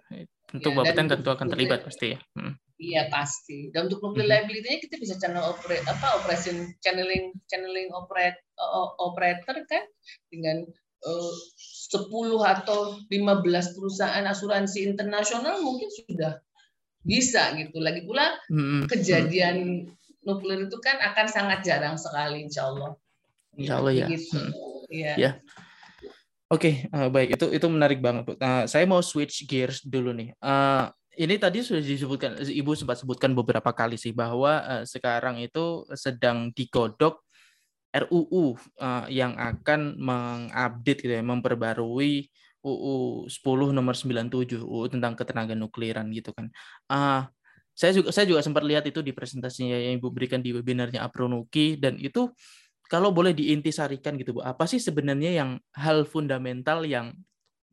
[0.52, 2.20] Untuk ya, Bapeten tentu akan terlibat pasti ya.
[2.36, 2.60] Hmm.
[2.84, 3.72] Iya pasti.
[3.72, 4.34] Dan untuk nuclear hmm.
[4.34, 9.84] liability-nya kita bisa channel operate apa operation channeling channeling operate uh, operator kan
[10.28, 10.68] dengan
[11.08, 11.34] uh,
[11.94, 12.10] 10
[12.44, 16.44] atau 15 perusahaan asuransi internasional mungkin sudah
[17.08, 17.80] bisa gitu.
[17.80, 18.92] Lagi pula hmm.
[18.92, 19.88] kejadian
[20.28, 22.96] nuklir itu kan akan sangat jarang sekali, insya Allah.
[23.56, 24.08] Insya Allah ya.
[24.12, 24.40] Gitu.
[24.40, 24.52] Hmm.
[24.92, 25.14] Ya.
[25.16, 25.32] ya.
[26.52, 28.36] Oke, okay, uh, baik itu itu menarik banget.
[28.38, 30.36] Nah, saya mau switch gears dulu nih.
[30.44, 35.88] Uh, ini tadi sudah disebutkan, Ibu sempat sebutkan beberapa kali sih bahwa uh, sekarang itu
[35.94, 37.22] sedang digodok
[37.94, 42.28] RUU uh, yang akan mengupdate gitu ya, memperbarui
[42.64, 46.50] UU 10 nomor 97 UU tentang ketenaga nukliran gitu kan.
[46.90, 47.28] Uh,
[47.74, 51.78] saya juga saya juga sempat lihat itu di presentasinya yang Ibu berikan di webinarnya Apronuki
[51.78, 52.30] dan itu
[52.94, 57.18] kalau boleh diintisarikan gitu Bu, apa sih sebenarnya yang hal fundamental yang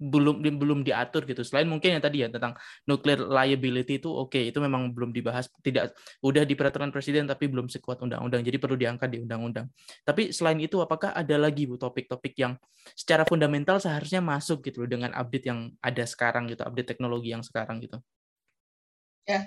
[0.00, 1.44] belum belum diatur gitu.
[1.44, 2.56] Selain mungkin yang tadi ya tentang
[2.88, 5.92] nuclear liability itu oke, okay, itu memang belum dibahas tidak
[6.24, 8.40] udah di peraturan presiden tapi belum sekuat undang-undang.
[8.40, 9.68] Jadi perlu diangkat di undang-undang.
[10.00, 12.56] Tapi selain itu apakah ada lagi Bu topik-topik yang
[12.96, 17.44] secara fundamental seharusnya masuk gitu loh dengan update yang ada sekarang gitu, update teknologi yang
[17.44, 18.00] sekarang gitu?
[19.28, 19.46] Ya,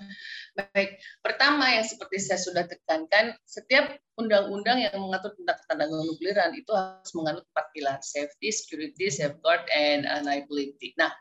[0.55, 1.01] baik.
[1.19, 7.11] Pertama yang seperti saya sudah tekankan, setiap undang-undang yang mengatur tentang ketenaga nukliran itu harus
[7.17, 10.93] menganut empat pilar: safety, security, safeguard, and liability.
[10.95, 11.11] Nah,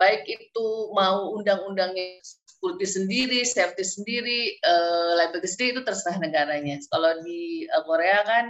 [0.00, 0.66] baik itu
[0.96, 6.80] mau undang-undangnya security sendiri, safety sendiri, uh, liability sendiri itu terserah negaranya.
[6.88, 8.44] Kalau di uh, Korea kan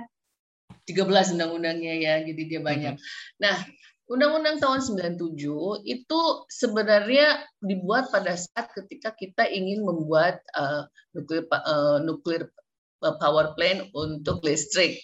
[0.87, 2.95] 13 undang-undangnya ya, jadi dia banyak.
[3.41, 3.57] Nah,
[4.05, 4.85] Undang-Undang tahun
[5.17, 6.21] 97 itu
[6.53, 10.85] sebenarnya dibuat pada saat ketika kita ingin membuat uh,
[11.17, 12.53] nuklir uh, nuklir
[13.01, 15.01] power plant untuk listrik.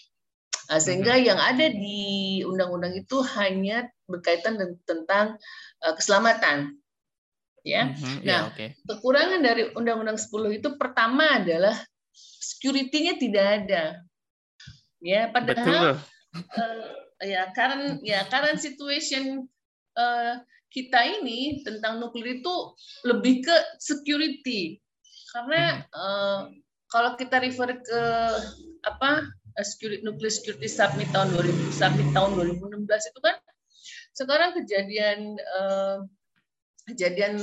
[0.68, 5.40] Nah, sehingga yang ada di undang-undang itu hanya berkaitan tentang
[5.80, 6.76] uh, keselamatan.
[7.64, 7.92] Ya.
[7.92, 8.16] Mm-hmm.
[8.24, 8.68] Nah, yeah, okay.
[8.88, 11.76] kekurangan dari Undang-Undang 10 itu pertama adalah
[12.16, 14.00] security-nya tidak ada.
[15.04, 16.00] Ya, padahal
[16.32, 19.44] Betul ya current ya current situation
[19.96, 20.34] uh,
[20.70, 22.54] kita ini tentang nuklir itu
[23.04, 24.78] lebih ke security.
[25.30, 26.50] Karena uh,
[26.90, 28.02] kalau kita refer ke
[28.86, 29.26] apa
[29.62, 33.36] security nuclear security summit tahun 2000 summit tahun 2016 itu kan
[34.14, 35.18] sekarang kejadian
[35.58, 36.06] uh,
[36.88, 37.38] kejadian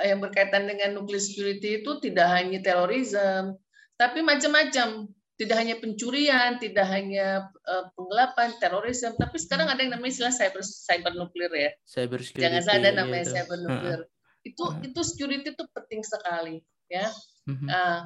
[0.00, 3.58] yang berkaitan dengan nuclear security itu tidak hanya terorisme
[4.00, 10.12] tapi macam-macam tidak hanya pencurian, tidak hanya uh, penggelapan, terorisme, tapi sekarang ada yang namanya
[10.12, 11.70] istilah cyber cyber nuklir ya.
[11.88, 12.44] Cyber security.
[12.44, 14.00] Jangan salah ada namanya ya, cyber nuklir.
[14.04, 14.08] Uh,
[14.44, 14.72] itu uh.
[14.84, 16.60] itu security itu penting sekali
[16.92, 17.08] ya.
[17.48, 17.68] Uh-huh.
[17.72, 18.00] Uh,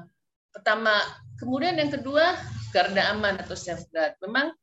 [0.55, 0.94] pertama,
[1.42, 2.38] kemudian yang kedua
[2.70, 4.14] garda aman atau safeguard.
[4.23, 4.55] Memang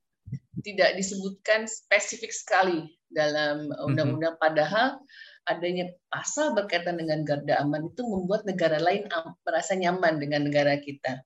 [0.64, 4.48] tidak disebutkan spesifik sekali dalam undang-undang uh-huh.
[4.48, 4.96] padahal
[5.44, 9.12] adanya pasal berkaitan dengan garda aman itu membuat negara lain
[9.44, 11.20] merasa nyaman dengan negara kita.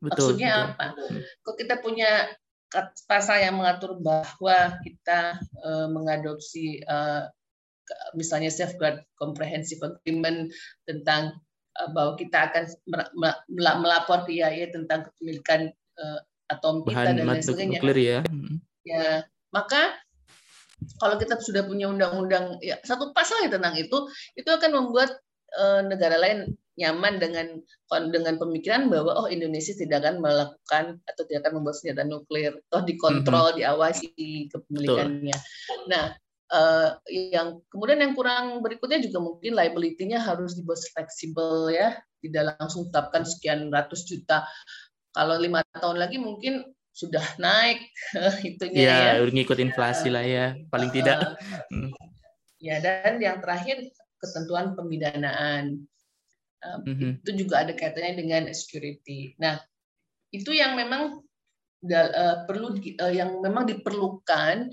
[0.00, 0.70] Betul, Maksudnya betul.
[0.72, 0.86] apa?
[1.44, 2.10] Kalau kita punya
[3.04, 7.26] pasal yang mengatur bahwa kita uh, mengadopsi uh,
[8.14, 10.54] misalnya safeguard comprehensive agreement
[10.86, 11.34] tentang
[11.82, 12.64] uh, bahwa kita akan
[13.82, 16.18] melapor ke IAEA tentang kepemilikan uh,
[16.50, 17.78] atom kita dan lain sebagainya.
[17.82, 18.18] Nuklir ya.
[18.86, 19.98] Ya, maka
[20.96, 24.08] kalau kita sudah punya undang-undang ya satu pasal tentang itu,
[24.38, 25.12] itu akan membuat
[25.58, 27.46] uh, negara lain nyaman dengan
[28.08, 32.82] dengan pemikiran bahwa oh Indonesia tidak akan melakukan atau tidak akan membuat senjata nuklir, toh
[32.82, 33.60] dikontrol, mm -hmm.
[33.60, 34.08] diawasi
[34.48, 35.36] kepemilikannya.
[35.36, 35.80] Betul.
[35.92, 36.04] Nah,
[36.50, 42.88] uh, yang kemudian yang kurang berikutnya juga mungkin liability-nya harus dibuat fleksibel ya, tidak langsung
[42.88, 44.48] tetapkan sekian ratus juta.
[45.12, 47.84] Kalau lima tahun lagi mungkin sudah naik
[48.48, 48.96] itunya ya.
[49.16, 51.18] Ya, udah ngikut inflasi lah ya, paling uh, tidak.
[52.60, 53.88] Ya, dan yang terakhir
[54.20, 55.88] ketentuan pemidanaan
[56.60, 57.24] mm-hmm.
[57.24, 59.34] Itu juga ada kaitannya dengan security.
[59.40, 59.58] Nah,
[60.30, 61.24] itu yang memang
[61.88, 64.70] uh, perlu uh, yang memang diperlukan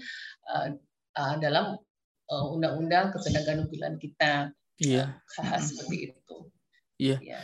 [0.52, 1.80] uh, dalam
[2.28, 4.52] undang-undang ketenaga nukliran kita.
[4.78, 5.17] Iya.
[5.39, 6.38] Uh, seperti itu.
[6.97, 7.17] Iya.
[7.21, 7.43] Yeah.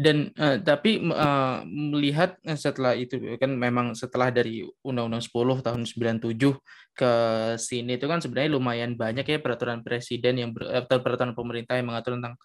[0.00, 6.56] Dan uh, tapi uh, melihat setelah itu kan memang setelah dari Undang-Undang 10 tahun 97
[6.96, 7.12] ke
[7.60, 12.16] sini itu kan sebenarnya lumayan banyak ya peraturan presiden yang ber, peraturan pemerintah yang mengatur
[12.16, 12.40] tentang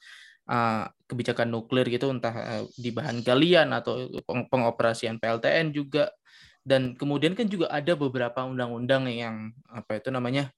[0.50, 6.10] uh, kebijakan nuklir gitu entah uh, di bahan galian atau peng pengoperasian PLTN juga.
[6.66, 10.50] Dan kemudian kan juga ada beberapa undang-undang yang apa itu namanya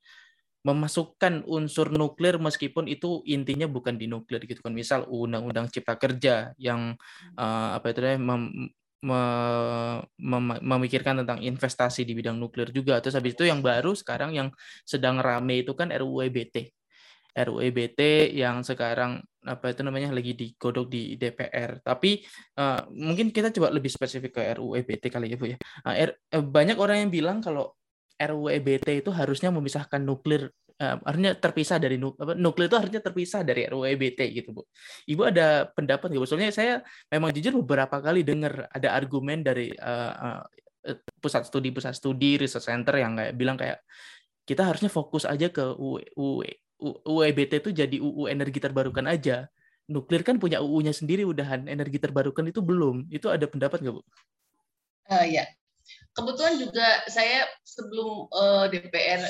[0.63, 4.71] memasukkan unsur nuklir meskipun itu intinya bukan di nuklir gitu kan.
[4.71, 6.95] Misal undang-undang cipta kerja yang
[7.35, 8.43] uh, apa itu namanya mem,
[9.03, 9.21] me,
[10.15, 13.03] mem, memikirkan tentang investasi di bidang nuklir juga.
[13.03, 14.47] Terus habis itu yang baru sekarang yang
[14.87, 16.76] sedang rame itu kan RUU EBT
[17.37, 21.79] RUU EBT yang sekarang apa itu namanya lagi digodok di DPR.
[21.85, 22.25] Tapi
[22.57, 25.57] uh, mungkin kita coba lebih spesifik ke RUU EBT kali ya Bu ya.
[25.85, 27.77] Uh, R, uh, banyak orang yang bilang kalau
[28.17, 30.49] RUU EBT itu harusnya memisahkan nuklir
[30.81, 34.61] uh, artinya terpisah dari nuk, apa, nuklir itu harusnya terpisah dari RUU EBT gitu bu.
[35.05, 36.25] Ibu ada pendapat nggak?
[36.25, 36.73] Soalnya saya
[37.13, 40.43] memang jujur beberapa kali dengar ada argumen dari uh, uh,
[41.19, 43.83] pusat studi pusat studi research center yang kayak bilang kayak
[44.47, 46.39] kita harusnya fokus aja ke UU,
[46.77, 49.49] UU itu jadi UU energi terbarukan aja.
[49.87, 53.07] Nuklir kan punya UU-nya sendiri udahan energi terbarukan itu belum.
[53.09, 54.03] Itu ada pendapat nggak bu?
[55.07, 55.47] Uh, ya,
[56.11, 59.23] kebetulan juga saya sebelum uh, DPR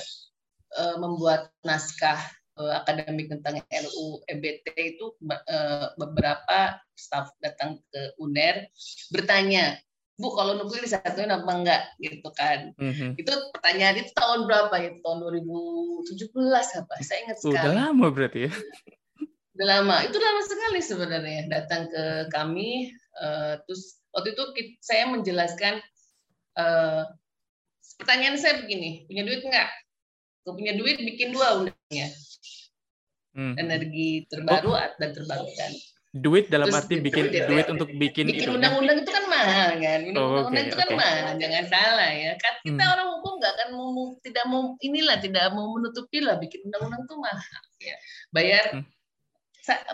[0.73, 2.17] uh, membuat naskah
[2.57, 8.65] uh, akademik tentang RU EBT itu uh, beberapa staf datang ke UNER
[9.13, 9.77] bertanya,
[10.17, 12.73] Bu kalau nuklir disatuin apa enggak gitu kan?
[12.81, 13.21] Mm-hmm.
[13.21, 14.91] Itu pertanyaan itu tahun berapa ya?
[15.05, 16.93] Tahun 2017 apa?
[17.05, 17.53] Saya ingat sekali.
[17.61, 18.51] Udah lama berarti ya?
[19.53, 19.95] Udah lama.
[20.09, 22.89] Itu lama sekali sebenarnya datang ke kami.
[23.17, 24.43] Uh, terus waktu itu
[24.81, 25.81] saya menjelaskan
[26.57, 27.05] uh,
[28.01, 29.69] pertanyaan saya begini, punya duit enggak?
[30.45, 32.09] Gue punya duit bikin dua undangnya.
[33.37, 33.53] Hmm.
[33.53, 34.89] Energi terbaru oh.
[34.97, 35.71] dan terbarukan.
[36.23, 39.99] Duit dalam Terus, arti bikin duit, duit untuk bikin, bikin undang-undang itu kan mahal kan.
[40.09, 40.97] Undang-undang oh, okay, itu kan okay.
[40.97, 42.31] mahal, jangan salah ya.
[42.41, 42.93] Kan kita hmm.
[42.97, 43.89] orang hukum nggak akan mau
[44.23, 47.95] tidak mau inilah tidak mau menutupi lah bikin undang-undang itu mahal ya.
[48.33, 48.85] Bayar hmm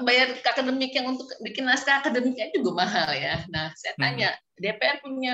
[0.06, 3.42] bayar akademik yang untuk bikin naskah akademiknya juga mahal ya.
[3.50, 4.02] Nah, saya hmm.
[4.06, 4.62] tanya, hmm.
[4.62, 5.34] DPR punya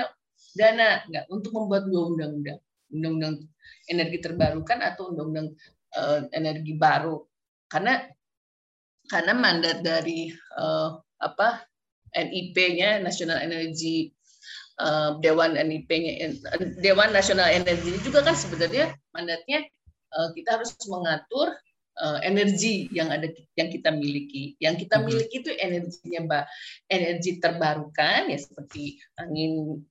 [0.56, 3.34] dana nggak untuk membuat dua undang-undang, undang-undang
[3.86, 5.52] energi terbarukan atau undang-undang
[5.94, 7.22] uh, energi baru
[7.70, 8.02] karena
[9.10, 11.66] karena mandat dari uh, apa
[12.14, 14.14] NIP-nya National Energy
[14.78, 16.30] uh, Dewan NIP-nya
[16.78, 19.66] Dewan Nasional Energi ini juga kan sebenarnya mandatnya
[20.14, 21.54] uh, kita harus mengatur
[22.00, 24.56] uh, energi yang ada yang kita miliki.
[24.58, 25.04] Yang kita mhm.
[25.06, 26.44] miliki itu energinya mbak
[26.88, 29.84] energi terbarukan ya seperti angin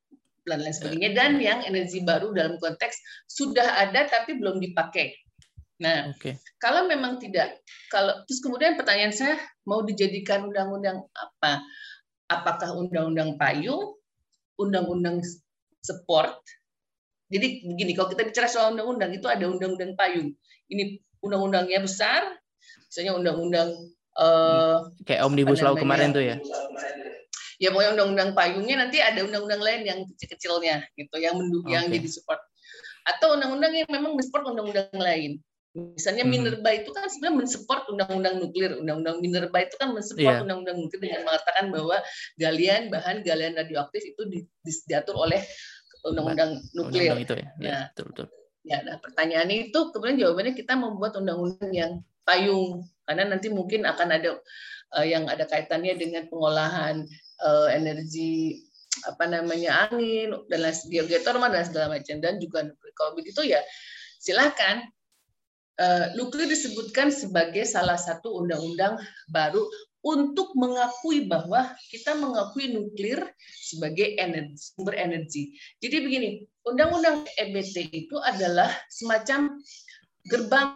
[0.47, 2.97] dan lain sebagainya dan yang energi baru dalam konteks
[3.29, 5.13] sudah ada tapi belum dipakai.
[5.79, 6.35] Nah, okay.
[6.59, 11.63] kalau memang tidak, kalau terus kemudian pertanyaan saya mau dijadikan undang-undang apa?
[12.27, 13.95] Apakah undang-undang payung,
[14.59, 15.23] undang-undang
[15.79, 16.35] sport?
[17.31, 20.35] Jadi begini, kalau kita bicara soal undang-undang itu ada undang-undang payung.
[20.67, 22.27] Ini undang-undangnya besar,
[22.91, 23.69] misalnya undang-undang
[24.19, 26.35] uh, kayak omnibus law kemarin tuh ya
[27.59, 31.75] ya pokoknya undang-undang payungnya nanti ada undang-undang lain yang kecil-kecilnya gitu yang mendukung okay.
[31.75, 32.39] yang jadi support
[33.03, 35.31] atau undang-undang yang memang mensupport undang-undang lain
[35.95, 36.31] misalnya hmm.
[36.31, 38.71] Minerba itu kan sebenarnya mensupport undang-undang nuklir.
[38.79, 40.43] Undang-undang Minerba itu kan mensupport yeah.
[40.43, 41.97] undang-undang nuklir dengan mengatakan bahwa
[42.39, 45.41] galian bahan galian radioaktif itu di, di, diatur oleh
[46.07, 47.11] undang-undang nuklir.
[47.11, 48.27] undang itu ya, ya nah, betul betul.
[48.63, 51.91] ya nah pertanyaan itu kemudian jawabannya kita membuat undang-undang yang
[52.23, 52.85] payung.
[53.09, 54.37] Karena nanti mungkin akan ada
[54.93, 57.03] uh, yang ada kaitannya dengan pengolahan
[57.41, 58.61] uh, energi
[59.07, 62.21] apa namanya angin dan geotermal dan segala macam.
[62.21, 63.59] Dan juga kalau begitu ya
[64.19, 64.85] silakan
[66.19, 68.99] nuklir disebutkan sebagai salah satu undang-undang
[69.31, 69.63] baru
[69.99, 73.19] untuk mengakui bahwa kita mengakui nuklir
[73.51, 75.55] sebagai energi, sumber energi.
[75.83, 76.29] Jadi begini,
[76.63, 79.59] undang-undang EBT itu adalah semacam
[80.27, 80.75] gerbang.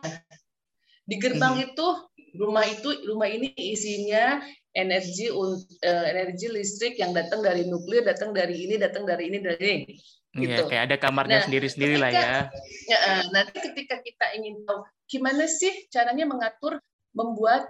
[1.07, 1.65] Di gerbang hmm.
[1.71, 1.87] itu
[2.33, 4.41] rumah itu rumah ini isinya
[4.73, 9.61] energi uh, energi listrik yang datang dari nuklir, datang dari ini, datang dari ini, dari
[9.61, 9.93] ini.
[10.33, 10.61] Iya, gitu.
[10.65, 12.49] Ya, kayak ada kamarnya nah, sendiri-sendiri lah ya.
[12.89, 12.99] ya.
[13.29, 16.81] Nanti ketika kita ingin tahu gimana sih caranya mengatur,
[17.13, 17.69] membuat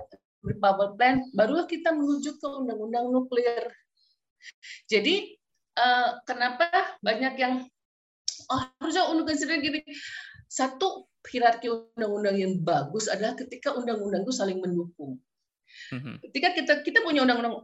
[0.64, 3.68] power plant, barulah kita menuju ke undang-undang nuklir.
[4.88, 5.36] Jadi
[5.76, 6.72] uh, kenapa
[7.04, 7.68] banyak yang
[8.48, 9.84] oh harusnya undang-undang gini.
[10.48, 15.20] Satu hierarki undang-undang yang bagus adalah ketika undang-undang itu saling mendukung.
[15.90, 16.16] Mm-hmm.
[16.30, 17.64] Ketika kita kita punya undang-undang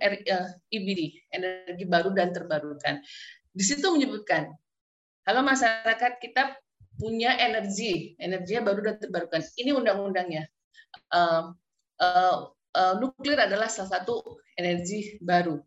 [0.71, 3.03] EBD, eh, energi baru dan terbarukan.
[3.53, 4.49] Di situ menyebutkan
[5.27, 6.57] kalau masyarakat kita
[6.99, 9.41] punya energi, energinya baru dan terbarukan.
[9.55, 10.49] Ini undang-undangnya.
[11.13, 11.53] Uh,
[12.01, 15.61] uh, uh, nuklir adalah salah satu energi baru.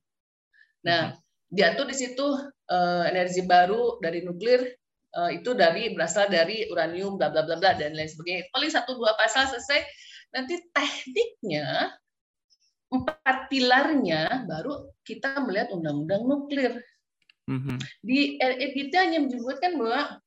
[0.82, 1.52] Nah, mm-hmm.
[1.54, 2.26] diatur di situ
[2.68, 4.66] uh, energi baru dari nuklir
[5.32, 8.48] itu dari berasal dari uranium, bla bla bla bla dan lain sebagainya.
[8.48, 9.84] Paling satu dua pasal selesai.
[10.32, 11.92] Nanti tekniknya
[12.92, 16.80] empat pilarnya baru kita melihat undang-undang nuklir.
[17.48, 17.76] Mm-hmm.
[18.00, 20.20] Di REDT hanya menyebutkan bahwa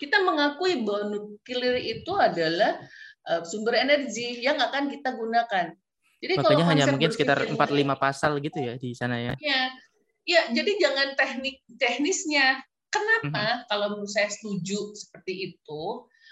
[0.00, 2.80] kita mengakui bahwa nuklir itu adalah
[3.28, 5.76] uh, sumber energi yang akan kita gunakan.
[6.20, 9.32] Jadi Makanya kalau hanya mungkin sekitar empat lima pasal gitu ya di sana ya.
[9.40, 9.60] Ya,
[10.24, 12.60] ya jadi jangan teknik teknisnya.
[12.90, 13.30] Kenapa?
[13.30, 13.66] Mm-hmm.
[13.70, 15.82] Kalau menurut saya setuju seperti itu.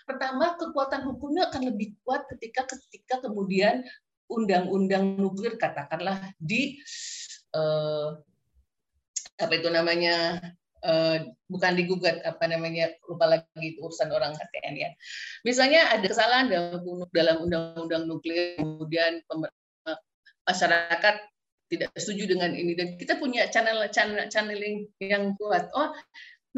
[0.05, 3.85] Pertama, kekuatan hukumnya akan lebih kuat ketika ketika kemudian
[4.29, 6.77] undang-undang nuklir katakanlah di
[7.57, 8.19] uh,
[9.39, 10.39] apa itu namanya
[10.79, 14.91] Uh, bukan digugat apa namanya lupa lagi itu urusan orang KTN ya.
[15.43, 16.79] Misalnya ada kesalahan dalam
[17.11, 19.19] dalam undang-undang nuklir kemudian
[20.47, 21.15] masyarakat
[21.69, 25.69] tidak setuju dengan ini dan kita punya channel channel channeling yang kuat.
[25.77, 25.93] Oh,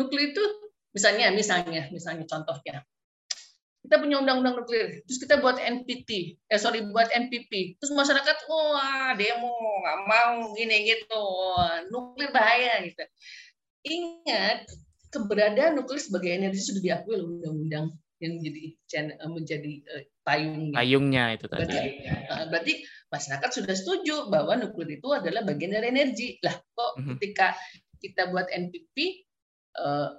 [0.01, 0.45] nuklir itu
[0.97, 2.81] misalnya misalnya misalnya contohnya
[3.81, 9.17] kita punya undang-undang nuklir, terus kita buat NPT, eh sorry buat NPP, terus masyarakat wah
[9.17, 11.25] demo nggak mau gini gitu,
[11.89, 13.01] nuklir bahaya gitu.
[13.89, 14.69] Ingat
[15.09, 17.87] keberadaan nuklir sebagai energi sudah diakui oleh undang-undang
[18.21, 18.63] yang menjadi
[19.01, 21.65] eh, menjadi uh, payung payungnya itu tadi.
[21.65, 21.89] Berarti,
[22.29, 22.73] uh, berarti
[23.09, 26.37] masyarakat sudah setuju bahwa nuklir itu adalah bagian dari energi.
[26.45, 27.09] Lah kok mm -hmm.
[27.17, 27.57] ketika
[27.97, 29.25] kita buat NPP
[29.79, 30.19] uh,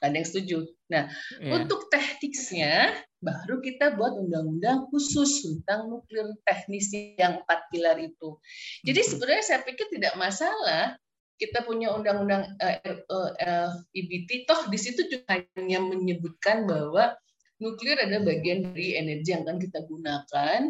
[0.00, 0.58] ada yang setuju.
[0.88, 1.06] Nah,
[1.38, 1.60] yeah.
[1.60, 6.88] untuk teknisnya baru kita buat undang-undang khusus tentang nuklir teknis
[7.20, 8.40] yang empat pilar itu.
[8.82, 10.96] Jadi sebenarnya saya pikir tidak masalah
[11.40, 12.76] kita punya undang-undang uh,
[13.08, 17.16] uh, IBT, toh di situ juga hanya menyebutkan bahwa
[17.60, 20.60] nuklir adalah bagian dari energi yang akan kita gunakan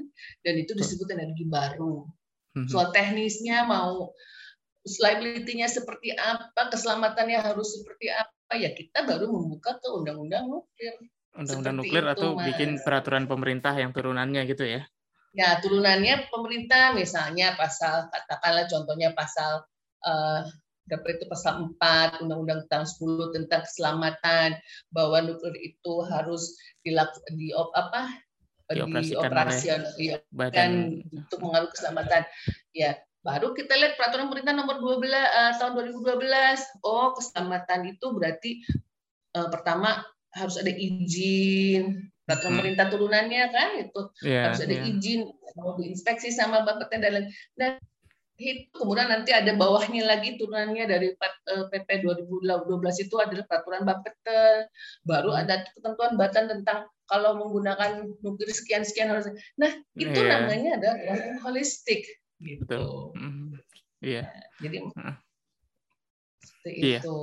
[0.46, 2.06] dan itu disebut energi baru.
[2.54, 2.66] Hmm.
[2.70, 4.14] Soal teknisnya mau
[4.84, 10.94] liability-nya seperti apa, keselamatannya harus seperti apa ya kita baru membuka ke undang-undang nuklir.
[11.36, 12.44] Undang-undang nuklir itu, atau Mas.
[12.52, 14.82] bikin peraturan pemerintah yang turunannya gitu ya?
[15.30, 19.62] Ya turunannya pemerintah misalnya pasal katakanlah contohnya pasal
[20.02, 20.42] uh,
[20.90, 24.58] itu pasal 4 Undang-Undang tahun 10 tentang keselamatan
[24.90, 28.10] bahwa nuklir itu harus dilaku, di apa
[28.70, 30.14] dioperasikan di
[30.50, 32.22] dan untuk mengaruh keselamatan
[32.74, 36.84] ya Baru kita lihat peraturan pemerintah nomor 12 uh, eh, tahun 2012.
[36.84, 38.50] Oh, keselamatan itu berarti
[39.36, 40.00] uh, pertama
[40.30, 42.58] harus ada izin peraturan hmm.
[42.62, 44.90] pemerintah turunannya kan itu yeah, harus ada yeah.
[44.94, 45.20] izin
[45.58, 47.26] mau diinspeksi sama Bapeten dan
[47.58, 47.72] dan
[48.40, 51.12] itu kemudian nanti ada bawahnya lagi turunannya dari
[51.44, 54.70] PP 2012 itu adalah peraturan Bapeten
[55.02, 59.26] baru ada ketentuan batan tentang kalau menggunakan nuklir sekian sekian harus
[59.58, 60.30] nah itu yeah.
[60.46, 60.96] namanya adalah
[61.42, 62.06] holistik
[62.40, 62.64] gitu.
[62.66, 62.88] Betul.
[63.16, 63.46] Mm-hmm.
[64.00, 64.22] Iya.
[64.24, 65.16] Nah, jadi uh.
[66.66, 67.00] iya.
[67.00, 67.16] itu.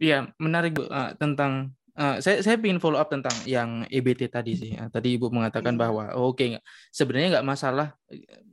[0.00, 4.56] Iya, menarik Bu uh, tentang Uh, saya saya ingin follow up tentang yang EBT tadi
[4.56, 4.72] sih.
[4.72, 5.82] Uh, tadi ibu mengatakan hmm.
[5.84, 6.56] bahwa oh, oke okay,
[6.94, 7.92] sebenarnya nggak masalah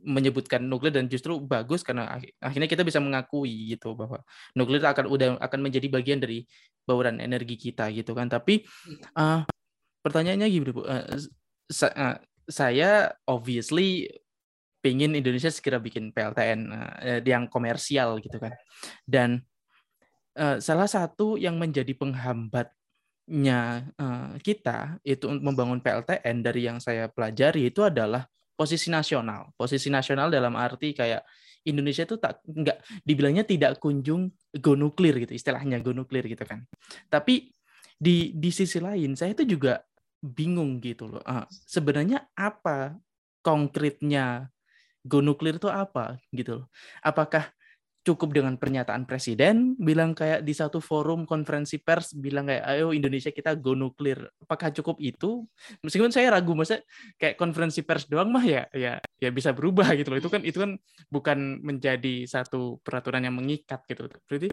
[0.04, 4.20] menyebutkan nuklir dan justru bagus karena akhirnya kita bisa mengakui gitu bahwa
[4.52, 6.44] nuklir akan udah akan menjadi bagian dari
[6.84, 8.28] bauran energi kita gitu kan.
[8.28, 8.68] Tapi
[9.16, 9.46] uh,
[10.04, 11.08] pertanyaannya gini bu, uh,
[11.72, 12.16] sa uh,
[12.52, 14.12] saya obviously
[14.78, 18.54] pingin Indonesia segera bikin PLTN uh, eh, yang komersial gitu kan.
[19.02, 19.42] Dan
[20.38, 27.70] uh, salah satu yang menjadi penghambatnya uh, kita itu membangun PLTN dari yang saya pelajari
[27.70, 29.50] itu adalah posisi nasional.
[29.58, 31.22] Posisi nasional dalam arti kayak
[31.66, 34.30] Indonesia itu tak nggak dibilangnya tidak kunjung
[34.62, 36.64] go nuklir gitu istilahnya go nuklir gitu kan.
[37.10, 37.50] Tapi
[37.98, 39.82] di di sisi lain saya itu juga
[40.22, 41.22] bingung gitu loh.
[41.50, 42.94] Sebenarnya apa
[43.42, 44.50] konkretnya
[45.10, 46.66] go nuklir itu apa gitu loh.
[47.08, 47.42] Apakah
[48.08, 53.28] cukup dengan pernyataan presiden bilang kayak di satu forum konferensi pers bilang kayak ayo Indonesia
[53.28, 55.44] kita go nuklir apakah cukup itu?
[55.84, 56.80] Meskipun saya ragu masa
[57.20, 60.18] kayak konferensi pers doang mah ya ya ya bisa berubah gitu loh.
[60.24, 60.80] Itu kan itu kan
[61.12, 64.08] bukan menjadi satu peraturan yang mengikat gitu.
[64.24, 64.48] Berarti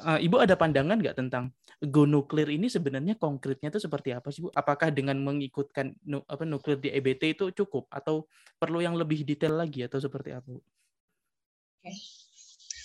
[0.00, 1.52] uh, ibu ada pandangan nggak tentang
[1.84, 4.48] go nuklir ini sebenarnya konkretnya itu seperti apa sih bu?
[4.56, 8.24] Apakah dengan mengikutkan nu, apa nuklir di EBT itu cukup atau
[8.56, 10.64] perlu yang lebih detail lagi atau seperti apa bu?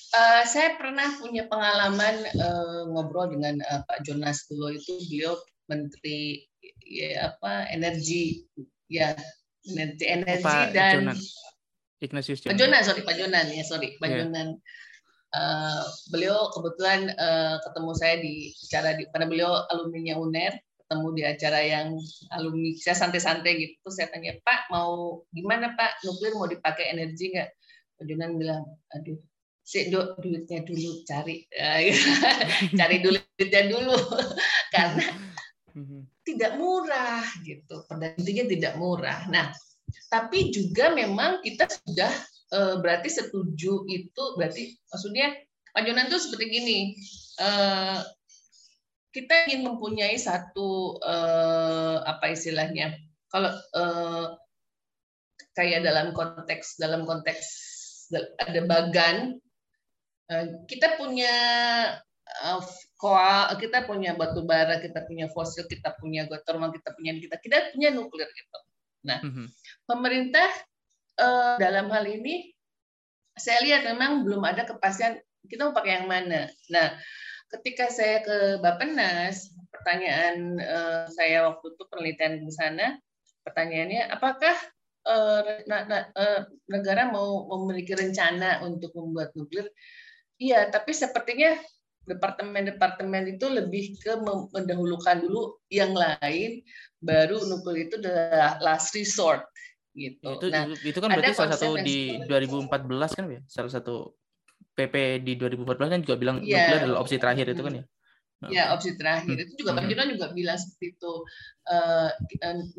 [0.10, 5.38] Uh, saya pernah punya pengalaman uh, ngobrol dengan uh, Pak Jonas dulu itu beliau
[5.70, 6.50] menteri
[6.82, 8.42] ya apa energi
[8.90, 9.14] ya
[9.70, 11.18] energi energi Pak dan Jonan.
[12.02, 12.50] Ignatius Jonan.
[12.50, 14.18] Pak Jonan sorry Pak Jonan ya sorry Pak yeah.
[14.26, 14.48] Jonan
[15.38, 18.34] uh, beliau kebetulan uh, ketemu saya di
[18.66, 21.88] acara di karena beliau alumni UNER ketemu di acara yang
[22.34, 27.50] alumni saya santai-santai gitu saya tanya Pak mau gimana Pak nuklir mau dipakai energi nggak
[28.02, 28.66] Pak Jonan bilang
[28.98, 29.22] aduh
[29.70, 31.46] si du, duitnya dulu cari
[32.80, 33.94] cari duitnya dulu.
[34.74, 35.06] Karena
[35.78, 36.26] mhm.
[36.26, 37.86] tidak murah gitu.
[37.86, 39.30] Pada intinya tidak murah.
[39.30, 39.54] Nah
[40.10, 42.10] tapi juga memang kita sudah
[42.58, 45.38] eh, berarti setuju itu berarti maksudnya
[45.70, 46.80] Pak Jonan itu seperti gini
[47.38, 48.02] eh,
[49.14, 52.98] kita ingin mempunyai satu eh, apa istilahnya
[53.30, 53.54] kalau
[55.54, 57.46] kayak dalam konteks dalam konteks
[58.42, 59.49] ada bagan Eh,
[60.70, 61.36] kita punya
[62.46, 62.62] uh,
[63.02, 67.74] koal, kita punya batu bara, kita punya fosil, kita punya geothermal, kita punya kita, kita
[67.74, 68.60] punya nuklir gitu.
[69.10, 69.48] Nah, mm -hmm.
[69.90, 70.50] pemerintah
[71.18, 72.54] uh, dalam hal ini
[73.40, 75.18] saya lihat memang belum ada kepastian
[75.48, 76.52] kita mau pakai yang mana.
[76.70, 76.94] Nah,
[77.50, 80.60] ketika saya ke Bappenas, pertanyaan
[81.16, 83.00] saya waktu itu penelitian di sana,
[83.48, 84.54] pertanyaannya apakah
[86.68, 89.72] negara mau memiliki rencana untuk membuat nuklir?
[90.40, 91.60] Iya, tapi sepertinya
[92.08, 94.18] departemen-departemen itu lebih ke
[94.56, 96.64] mendahulukan dulu yang lain,
[97.04, 99.46] baru nuklir itu adalah last resort
[99.94, 100.40] gitu.
[100.40, 104.16] Itu, nah, itu kan berarti salah satu di 2014 kan ya, salah satu
[104.74, 106.72] PP di 2014 kan juga bilang yeah.
[106.72, 107.86] nuklir adalah opsi terakhir itu kan ya.
[108.48, 110.16] Ya, opsi terakhir itu juga Pak hmm.
[110.16, 111.14] juga bilang seperti itu.
[111.68, 112.08] Uh,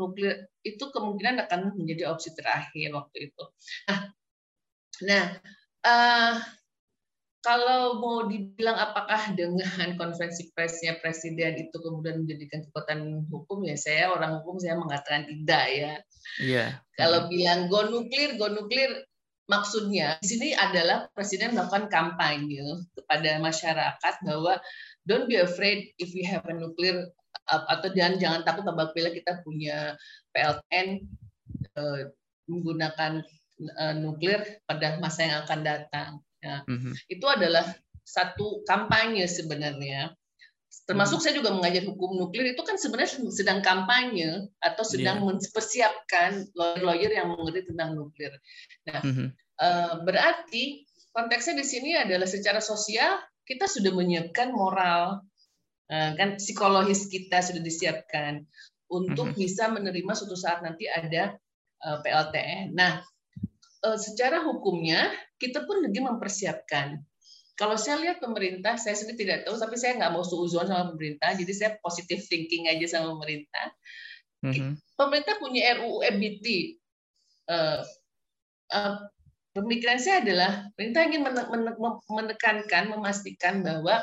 [0.01, 3.45] nuklir itu kemungkinan akan menjadi opsi terakhir waktu itu.
[3.85, 4.01] Nah,
[5.05, 5.25] nah
[5.85, 6.35] uh,
[7.41, 14.13] kalau mau dibilang apakah dengan konferensi persnya presiden itu kemudian menjadikan kekuatan hukum ya saya
[14.13, 15.93] orang hukum saya mengatakan tidak ya.
[16.37, 16.67] Iya.
[17.01, 18.93] Kalau bilang go nuklir, go nuklir
[19.49, 24.61] maksudnya di sini adalah presiden melakukan kampanye kepada masyarakat bahwa
[25.09, 27.09] don't be afraid if we have a nuclear
[27.51, 29.99] atau jangan jangan takut apabila kita punya
[30.31, 31.03] PLTN
[31.75, 32.01] uh,
[32.47, 33.27] menggunakan
[33.81, 36.11] uh, nuklir pada masa yang akan datang.
[36.41, 36.65] Ya.
[36.65, 36.93] Mm-hmm.
[37.13, 37.65] Itu adalah
[38.01, 40.17] satu kampanye sebenarnya.
[40.89, 41.25] Termasuk mm-hmm.
[41.31, 45.27] saya juga mengajar hukum nuklir itu kan sebenarnya sedang kampanye atau sedang yeah.
[45.31, 48.33] mempersiapkan lawyer-lawyer yang mengerti tentang nuklir.
[48.89, 49.29] Nah, mm-hmm.
[49.61, 55.23] uh, berarti konteksnya di sini adalah secara sosial kita sudah menyiapkan moral,
[55.91, 58.47] uh, kan psikologis kita sudah disiapkan
[58.91, 59.43] untuk mm-hmm.
[59.43, 61.39] bisa menerima suatu saat nanti ada
[61.87, 62.75] uh, PLTN.
[62.75, 62.99] Nah,
[63.81, 65.09] secara hukumnya
[65.41, 67.01] kita pun lagi mempersiapkan.
[67.57, 71.37] Kalau saya lihat pemerintah, saya sendiri tidak tahu, tapi saya nggak mau suuzon sama pemerintah,
[71.37, 73.67] jadi saya positive thinking aja sama pemerintah.
[74.41, 74.81] Mm-hmm.
[74.97, 76.47] Pemerintah punya RUU EBT.
[77.45, 77.85] Uh,
[78.73, 78.97] uh,
[79.53, 81.23] pemikiran saya adalah pemerintah ingin
[82.09, 84.01] menekankan, memastikan bahwa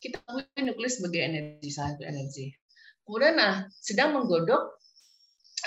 [0.00, 2.56] kita punya nuklir sebagai energi satu energi.
[3.04, 4.80] Kemudian, nah, sedang menggodok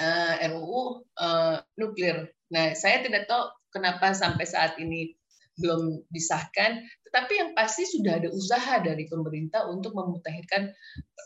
[0.01, 2.33] uh, RUU uh, nuklir.
[2.49, 5.13] Nah, saya tidak tahu kenapa sampai saat ini
[5.57, 10.69] belum disahkan, tetapi yang pasti sudah ada usaha dari pemerintah untuk memutahirkan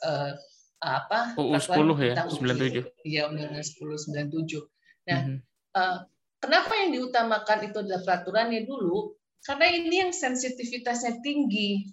[0.07, 0.31] uh,
[0.81, 4.65] apa UU 10 ya 97 iya undang-undang 10 97
[5.05, 5.37] nah mm -hmm.
[5.77, 5.97] uh,
[6.41, 9.13] kenapa yang diutamakan itu adalah peraturannya dulu?
[9.41, 11.85] Karena ini yang sensitivitasnya tinggi.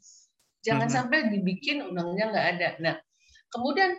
[0.65, 0.97] Jangan mm -hmm.
[0.97, 2.69] sampai dibikin undangnya nggak ada.
[2.81, 2.97] Nah
[3.53, 3.93] kemudian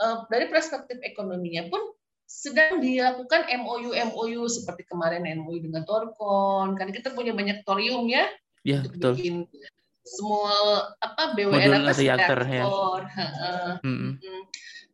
[0.00, 1.82] uh, dari perspektif ekonominya pun
[2.26, 8.26] sedang dilakukan MOU MOU seperti kemarin MOU dengan Torkon karena kita punya banyak torium ya,
[8.66, 9.12] ya untuk betul.
[9.14, 9.36] bikin
[10.06, 10.54] semua
[11.02, 12.64] apa BWN apa reaktor, ya.
[13.82, 14.18] hmm.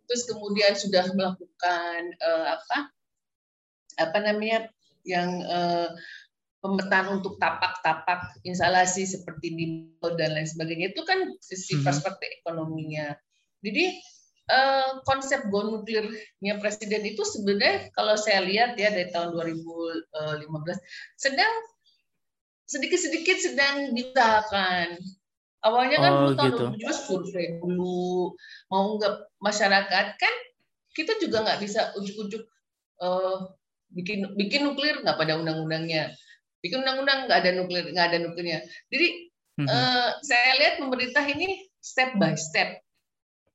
[0.09, 2.79] terus kemudian sudah melakukan uh, apa
[4.01, 4.73] apa namanya
[5.05, 5.93] yang uh,
[6.63, 9.67] pemetaan untuk tapak-tapak instalasi seperti di
[10.15, 10.95] dan lain sebagainya.
[10.95, 13.19] Itu kan sisi perspektif ekonominya.
[13.67, 13.99] Jadi
[14.53, 20.77] Eh, konsep go nuklirnya presiden itu sebenarnya kalau saya lihat ya dari tahun 2015
[21.17, 21.53] sedang
[22.69, 25.01] sedikit-sedikit sedang diusahakan.
[25.65, 26.85] Awalnya kan oh, tahun gitu.
[26.85, 28.37] 2017 survei dulu
[28.69, 30.35] mau nggak masyarakat kan
[30.93, 32.45] kita juga nggak bisa ujuk-ujuk
[33.01, 33.57] uh,
[33.97, 36.13] bikin bikin nuklir nggak pada undang-undangnya
[36.61, 38.59] bikin undang-undang nggak ada nuklir nggak ada nuklirnya
[38.91, 39.07] jadi
[39.63, 39.69] mm -hmm.
[39.71, 42.83] uh, saya lihat pemerintah ini step by step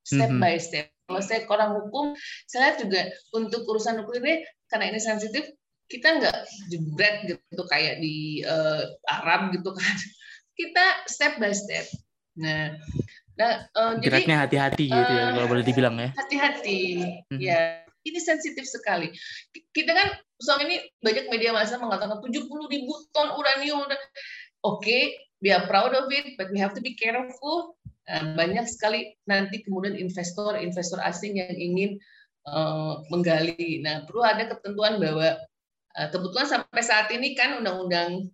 [0.07, 0.43] step mm -hmm.
[0.43, 0.87] by step.
[1.07, 2.05] Kalau saya orang hukum,
[2.47, 3.01] saya lihat juga
[3.35, 5.47] untuk urusan hukum ini karena ini sensitif,
[5.87, 6.37] kita nggak
[6.67, 9.95] jebret gitu kayak di uh, Arab gitu kan.
[10.57, 11.85] Kita step by step.
[12.41, 12.73] Nah,
[13.37, 16.09] nah uh, geraknya hati-hati gitu ya kalau boleh dibilang ya.
[16.17, 17.39] Hati-hati, mm -hmm.
[17.39, 17.59] ya.
[18.01, 19.13] Ini sensitif sekali.
[19.51, 23.85] Kita kan selama ini banyak media massa mengatakan 70 ribu ton uranium.
[23.85, 23.99] Oke,
[24.63, 25.03] okay,
[25.41, 27.77] we are proud of it, but we have to be careful
[28.07, 31.99] Eh, banyak sekali nanti kemudian investor-investor asing yang ingin
[32.47, 33.83] uh, menggali.
[33.83, 35.35] Nah, perlu ada ketentuan bahwa
[35.99, 38.31] uh, kebetulan sampai saat ini kan Undang-Undang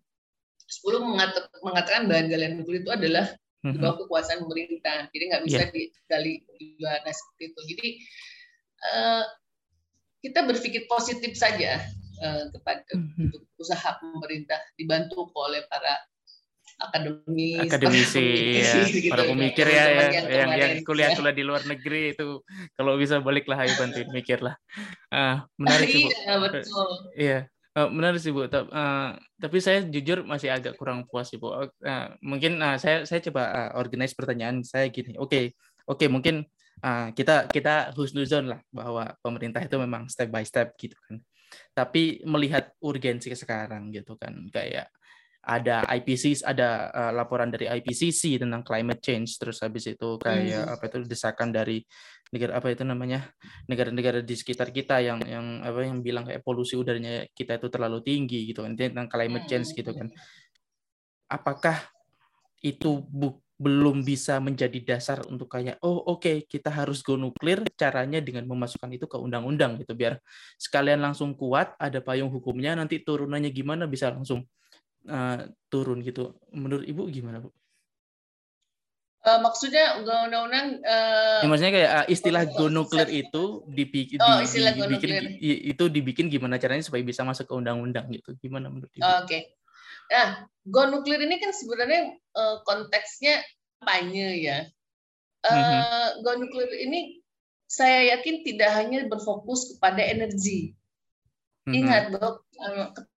[0.70, 3.34] 10 mengatakan bahan galian nuklir itu adalah
[3.66, 4.02] di bawah mhm.
[4.06, 5.72] kekuasaan pemerintah, jadi nggak bisa yeah.
[5.72, 7.62] digali di mana seperti itu.
[7.74, 7.88] Jadi
[8.94, 9.24] uh,
[10.22, 11.82] kita berpikir positif saja
[12.22, 13.58] uh, kepada mm -hmm.
[13.58, 15.98] usaha pemerintah dibantu oleh para
[16.80, 17.60] akademis.
[17.70, 18.28] Akademisi
[18.60, 22.42] ya, gitu, para pemikir ya, ya yang yang, yang kuliah-kuliah di luar negeri itu
[22.76, 24.56] kalau bisa baliklah ayo bantuin mikir lah
[25.14, 26.10] uh, menarik sih bu.
[26.10, 26.64] Iya betul.
[27.14, 27.40] Iya.
[27.74, 28.46] Uh, menarik sih bu.
[28.46, 31.54] Uh, tapi saya jujur masih agak kurang puas sih bu.
[31.54, 31.68] Uh,
[32.22, 35.18] mungkin uh, saya saya coba uh, organize pertanyaan saya gini.
[35.18, 35.44] Oke okay,
[35.90, 36.36] oke okay, mungkin
[36.86, 41.22] uh, kita kita husnuzon lah bahwa pemerintah itu memang step by step gitu kan.
[41.74, 44.90] Tapi melihat urgensi sekarang gitu kan kayak
[45.44, 50.74] ada IPCC ada uh, laporan dari IPCC tentang climate change terus habis itu kayak hmm.
[50.80, 51.84] apa itu desakan dari
[52.32, 53.28] negara apa itu namanya
[53.68, 58.00] negara-negara di sekitar kita yang yang apa yang bilang kayak polusi udaranya kita itu terlalu
[58.00, 60.08] tinggi gitu intinya tentang climate change gitu kan
[61.28, 61.78] apakah
[62.64, 67.62] itu bu belum bisa menjadi dasar untuk kayak oh oke okay, kita harus go nuklir
[67.78, 70.18] caranya dengan memasukkan itu ke undang-undang gitu biar
[70.58, 74.44] sekalian langsung kuat ada payung hukumnya nanti turunannya gimana bisa langsung
[75.10, 76.38] uh, turun gitu.
[76.54, 77.50] Menurut Ibu gimana, Bu?
[79.24, 84.76] Uh, maksudnya undang-undang uh, ya, maksudnya kayak uh, istilah go nuklir itu dibikin oh, istilah
[84.76, 88.36] dibikin itu dibikin gimana caranya supaya bisa masuk ke undang-undang gitu.
[88.44, 89.00] Gimana menurut Ibu?
[89.00, 89.16] Oke.
[89.24, 89.42] Okay.
[90.12, 93.40] Nah, go nuklir ini kan sebenarnya uh, konteksnya
[93.80, 94.68] kampanye ya.
[95.44, 96.08] Uh, mm-hmm.
[96.28, 97.24] Go nuklir ini
[97.64, 100.76] saya yakin tidak hanya berfokus kepada energi.
[101.64, 101.80] Mm-hmm.
[101.80, 102.36] Ingat, Dok,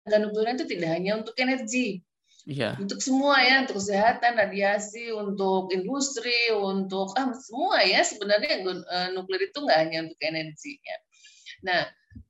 [0.05, 2.05] tenaga nuklir itu tidak hanya untuk energi,
[2.44, 2.76] Iya.
[2.76, 9.48] Untuk semua ya, untuk kesehatan, radiasi, untuk industri, untuk ah, semua ya sebenarnya uh, nuklir
[9.48, 10.96] itu nggak hanya untuk energinya.
[11.64, 11.80] Nah,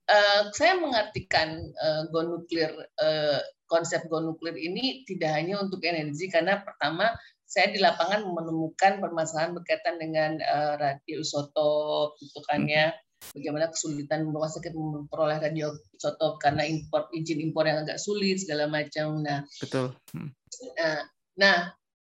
[0.06, 2.70] uh, saya mengartikan uh, go nuklir
[3.02, 7.10] uh, konsep go nuklir ini tidak hanya untuk energi karena pertama
[7.42, 12.94] saya di lapangan menemukan permasalahan berkaitan dengan uh, radioisotop itu kan ya
[13.32, 19.24] bagaimana kesulitan rumah sakit memperoleh radioisotop karena impor izin impor yang agak sulit segala macam.
[19.24, 19.96] Nah, betul.
[20.12, 20.30] Hmm.
[20.76, 20.98] Nah,
[21.38, 21.56] nah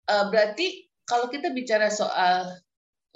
[0.09, 2.59] uh, berarti kalau kita bicara soal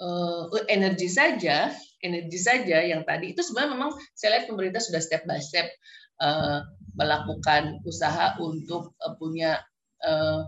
[0.00, 5.26] uh, energi saja, energi saja yang tadi itu sebenarnya memang saya lihat pemerintah sudah step
[5.26, 5.66] by step
[6.22, 6.62] uh,
[6.94, 9.58] melakukan usaha untuk uh, punya
[10.02, 10.46] uh,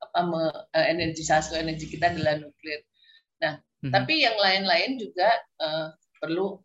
[0.00, 2.80] apa me, uh, energisasi energi kita adalah nuklir.
[3.40, 3.92] Nah, hmm.
[3.92, 5.28] tapi yang lain-lain juga
[5.60, 6.60] uh, perlu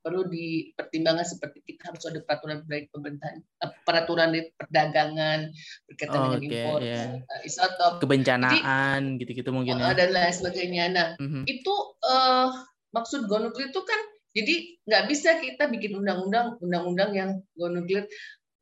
[0.00, 5.52] perlu dipertimbangkan seperti kita harus ada peraturan baik pemerintahan eh, peraturan di perdagangan
[5.88, 7.08] berkaitan oh, dengan okay, impor yeah.
[7.20, 9.92] uh, isotop kebencanaan gitu-gitu mungkin ya.
[9.92, 11.44] dan lain sebagainya nah mm-hmm.
[11.44, 11.74] itu
[12.08, 12.48] uh,
[12.96, 14.00] maksud go nuklir itu kan
[14.32, 14.54] jadi
[14.88, 18.08] nggak bisa kita bikin undang-undang undang-undang yang go nuklir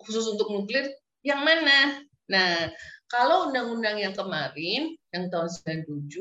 [0.03, 0.91] khusus untuk nuklir
[1.23, 2.69] yang mana nah
[3.09, 5.49] kalau undang-undang yang kemarin yang tahun
[5.87, 6.13] 97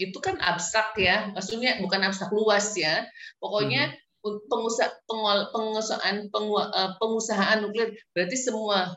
[0.00, 3.06] itu kan abstrak ya, maksudnya bukan abstrak luas ya.
[3.38, 4.90] Pokoknya hmm pengusaha
[5.50, 8.94] pengusahaan eh, pengusahaan nuklir berarti semua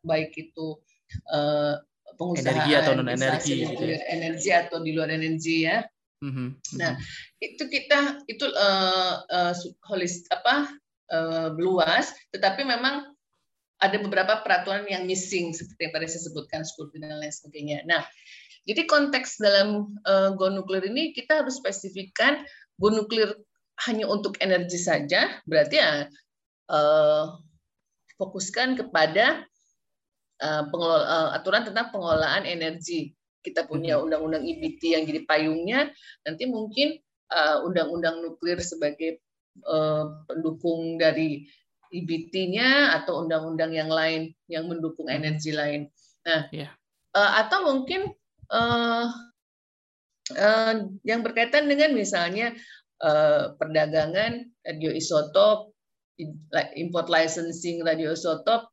[0.00, 0.80] baik itu
[1.28, 1.76] uh,
[2.16, 3.98] pengusahaan energi atau non energi gitu ya.
[4.08, 5.84] energi atau di luar energi ya
[6.24, 6.48] mm-hmm.
[6.80, 6.96] nah
[7.44, 9.52] itu kita itu uh, uh,
[9.84, 10.72] holis apa
[11.12, 13.12] uh, luas tetapi memang
[13.82, 18.00] ada beberapa peraturan yang missing seperti yang tadi saya sebutkan sekuriti dan lain sebagainya nah
[18.64, 22.40] jadi konteks dalam uh, go nuklir ini kita harus spesifikkan
[22.80, 23.36] go nuklir
[23.82, 26.06] hanya untuk energi saja, berarti ya
[26.70, 27.24] uh,
[28.14, 29.42] fokuskan kepada
[30.44, 33.10] pengelola, uh, aturan tentang pengelolaan energi.
[33.44, 34.04] Kita punya mm-hmm.
[34.08, 35.80] undang-undang IBT yang jadi payungnya,
[36.24, 36.96] nanti mungkin
[37.66, 39.18] undang-undang nuklir sebagai
[40.30, 41.44] pendukung dari
[41.90, 45.20] IBT-nya atau undang-undang yang lain yang mendukung mm-hmm.
[45.24, 45.90] energi lain.
[46.24, 46.72] Nah, yeah.
[47.12, 48.08] uh, atau mungkin
[48.48, 49.06] uh,
[50.32, 52.83] uh, yang berkaitan dengan misalnya Eh,
[53.60, 55.74] perdagangan radioisotop,
[56.78, 58.70] import licensing radioisotop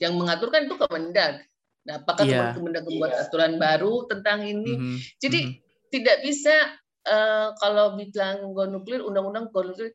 [0.00, 1.44] yang mengaturkan itu Kemendag.
[1.84, 2.56] Nah, apakah yeah.
[2.56, 3.22] Kemendag membuat yeah.
[3.28, 4.72] aturan baru tentang ini?
[4.72, 4.96] Mm-hmm.
[5.20, 5.88] Jadi mm-hmm.
[5.92, 6.54] tidak bisa
[7.04, 9.92] uh, kalau bilang go nuklir, undang-undang go nuklir,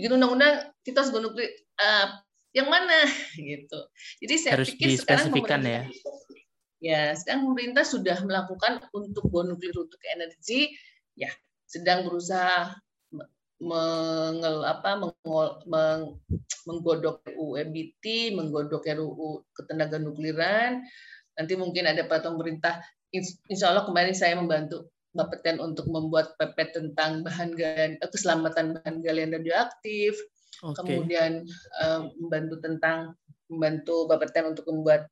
[0.00, 1.50] gitu undang-undang kita harus go nuklir.
[1.78, 2.08] Uh,
[2.56, 3.04] yang mana
[3.36, 3.80] gitu.
[4.24, 5.28] Jadi saya harus pikir sekarang
[5.62, 5.82] ya.
[6.78, 10.72] Ya, sekarang pemerintah sudah melakukan untuk go nuklir untuk energi,
[11.18, 11.28] ya
[11.68, 12.72] sedang berusaha
[13.58, 16.02] mengel, apa, mengol, meng,
[16.64, 20.82] menggodok RUU MBT, menggodok RUU ketenaga nukliran.
[21.34, 22.80] Nanti mungkin ada peraturan pemerintah.
[23.50, 29.02] Insya Allah kemarin saya membantu Bapeten untuk membuat PP tentang bahan galian, eh, keselamatan bahan
[29.02, 30.14] galian radioaktif.
[30.62, 30.76] Okay.
[30.78, 31.48] Kemudian
[31.80, 32.98] um, membantu tentang
[33.48, 35.08] membantu Bapeten untuk membuat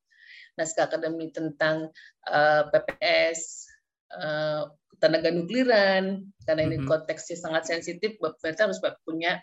[0.61, 1.91] naskah akademik tentang
[2.29, 3.67] uh, PPS
[4.15, 4.69] uh,
[4.99, 6.27] tenaga nukliran.
[6.47, 6.91] Karena ini mm-hmm.
[6.91, 9.43] konteksnya sangat sensitif berarti harus punya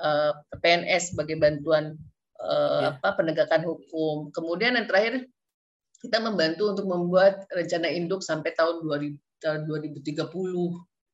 [0.00, 1.96] uh, eh, PNS sebagai bantuan
[2.40, 2.92] uh, yeah.
[2.98, 4.30] apa penegakan hukum.
[4.30, 5.24] Kemudian yang terakhir
[6.04, 10.28] kita membantu untuk membuat rencana induk sampai tahun 2000, tahun 2030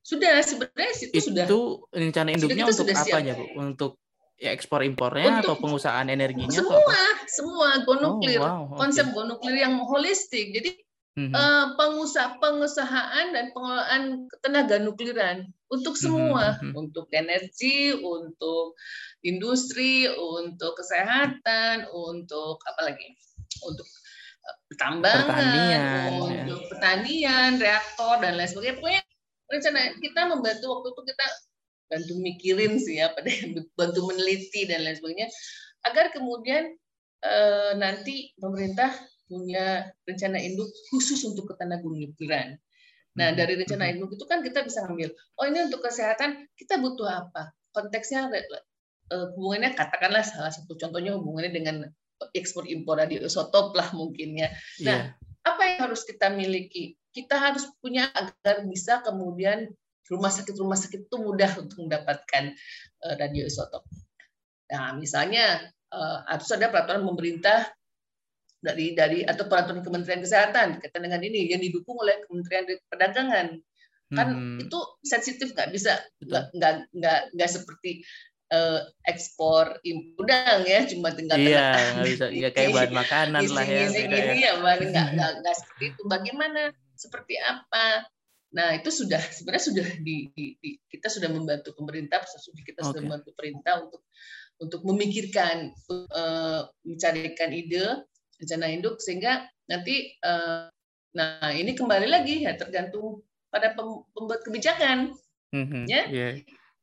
[0.01, 1.45] sudah sebenarnya itu, itu sudah.
[1.47, 1.61] itu
[1.93, 3.45] rencana induknya untuk apa ya bu?
[3.61, 3.93] Untuk
[4.41, 8.41] ya ekspor impornya untuk atau pengusahaan energinya semua atau semua go nuklir.
[8.41, 8.79] Oh, wow, okay.
[8.81, 10.57] konsep go nuklir yang holistik.
[10.57, 10.81] Jadi
[11.19, 11.35] mm-hmm.
[11.35, 14.03] uh, pengusaha pengusahaan dan pengelolaan
[14.43, 16.73] tenaga nukliran untuk mhm, semua, mm-hmm.
[16.75, 18.75] untuk energi, untuk
[19.23, 23.15] industri, untuk kesehatan, untuk apa lagi,
[23.63, 23.87] untuk
[24.79, 26.69] tambangan, pertanian, untuk ya.
[26.71, 28.77] pertanian, reaktor dan lain sebagainya.
[28.79, 29.03] Pokoknya
[29.51, 31.27] rencana kita membantu waktu itu kita
[31.91, 33.31] bantu mikirin sih ya, pada
[33.79, 35.29] bantu meneliti dan lain sebagainya
[35.87, 36.71] agar kemudian
[37.25, 38.93] eh, nanti pemerintah
[39.31, 42.59] punya rencana induk khusus untuk ketenagaan nukliran.
[43.15, 43.39] Nah, hmm.
[43.39, 43.93] dari rencana hmm.
[43.95, 47.55] induk itu kan kita bisa ngambil, oh ini untuk kesehatan kita butuh apa?
[47.71, 51.77] Konteksnya eh, hubungannya katakanlah salah satu contohnya hubungannya dengan
[52.35, 54.49] ekspor impor radioisotop lah mungkin ya.
[54.85, 55.47] Nah, yeah.
[55.47, 56.99] apa yang harus kita miliki?
[57.11, 59.71] Kita harus punya agar bisa kemudian
[60.11, 62.55] rumah sakit rumah sakit itu mudah untuk mendapatkan
[63.07, 63.87] uh, radioisotop.
[64.71, 67.67] Nah, misalnya uh, harus ada peraturan pemerintah
[68.61, 73.49] dari dari atau peraturan Kementerian Kesehatan kaitan dengan ini yang didukung oleh Kementerian Perdagangan.
[74.11, 74.59] Kan hmm.
[74.69, 75.73] itu sensitif nggak?
[75.73, 76.55] Bisa nggak
[76.93, 78.05] nggak nggak seperti
[78.53, 79.79] uh, ekspor
[80.19, 84.35] udang ya cuma tinggal iya nggak bisa ya kayak bahan makanan lah ya ini ya,
[84.35, 86.03] ya bahan nggak nggak seperti itu.
[86.07, 86.63] Bagaimana?
[87.01, 88.05] Seperti apa?
[88.51, 92.19] Nah, itu sudah sebenarnya sudah di, di, di kita sudah membantu pemerintah,
[92.67, 94.03] kita sudah membantu pemerintah untuk
[94.61, 98.05] untuk memikirkan uh, mencarikan ide
[98.41, 100.67] rencana induk sehingga nanti uh,
[101.13, 103.21] nah ini kembali lagi ya tergantung
[103.53, 103.75] pada
[104.15, 105.13] pembuat kebijakan
[105.53, 106.33] mm-hmm, ya yeah.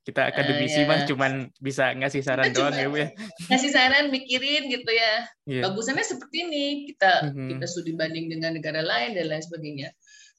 [0.04, 0.88] kita akademisi uh, ya.
[0.88, 3.10] mah cuman bisa ngasih saran doang ya Bu ya
[3.52, 5.64] ngasih saran mikirin gitu ya yeah.
[5.64, 7.50] bagusannya seperti ini kita mm-hmm.
[7.56, 9.90] kita studi banding dengan negara lain dan lain sebagainya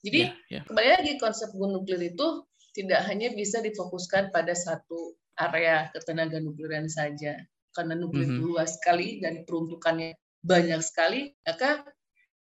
[0.05, 0.63] jadi yeah, yeah.
[0.69, 2.45] kembali lagi konsep gunung nuklir itu
[2.77, 7.41] tidak hanya bisa difokuskan pada satu area ketenaga nukliran saja
[7.73, 8.45] karena nuklir mm -hmm.
[8.45, 10.13] luas sekali dan peruntukannya
[10.43, 11.83] banyak sekali maka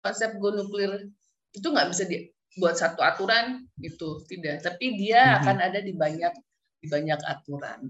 [0.00, 1.10] konsep go nuklir
[1.50, 5.38] itu nggak bisa dibuat satu aturan gitu tidak tapi dia mm -hmm.
[5.42, 6.32] akan ada di banyak
[6.80, 7.80] di banyak aturan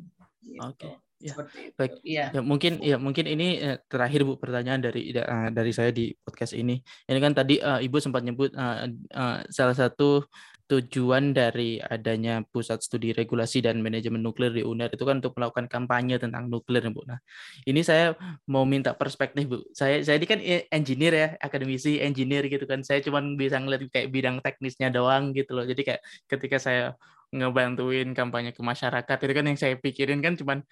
[0.43, 0.59] gitu.
[0.59, 0.95] oke okay.
[1.21, 1.37] Ya,
[1.77, 1.93] baik.
[2.01, 2.33] Ya.
[2.33, 6.57] ya mungkin ya mungkin ini eh, terakhir Bu pertanyaan dari uh, dari saya di podcast
[6.57, 6.81] ini.
[6.81, 10.25] Ini kan tadi uh, Ibu sempat nyebut uh, uh, salah satu
[10.71, 15.67] tujuan dari adanya pusat studi regulasi dan manajemen nuklir di UNER itu kan untuk melakukan
[15.69, 17.05] kampanye tentang nuklir Bu.
[17.05, 17.21] Nah,
[17.69, 18.17] ini saya
[18.49, 19.61] mau minta perspektif Bu.
[19.77, 20.41] Saya saya ini kan
[20.73, 22.81] engineer ya, akademisi engineer gitu kan.
[22.81, 25.69] Saya cuma bisa ngeliat kayak bidang teknisnya doang gitu loh.
[25.69, 26.01] Jadi kayak
[26.33, 26.97] ketika saya
[27.31, 30.67] ngebantuin kampanye ke masyarakat itu kan yang saya pikirin kan cuman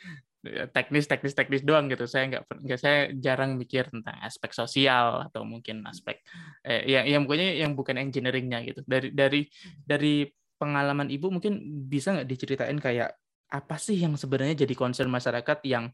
[0.70, 2.07] teknis teknis teknis doang gitu.
[2.07, 6.22] Saya nggak nggak saya jarang mikir tentang aspek sosial atau mungkin aspek
[6.62, 8.80] eh, yang yang pokoknya yang bukan engineeringnya gitu.
[8.86, 9.41] Dari dari
[9.82, 10.26] dari
[10.59, 13.14] pengalaman ibu mungkin bisa nggak diceritain kayak
[13.49, 15.89] apa sih yang sebenarnya jadi concern masyarakat yang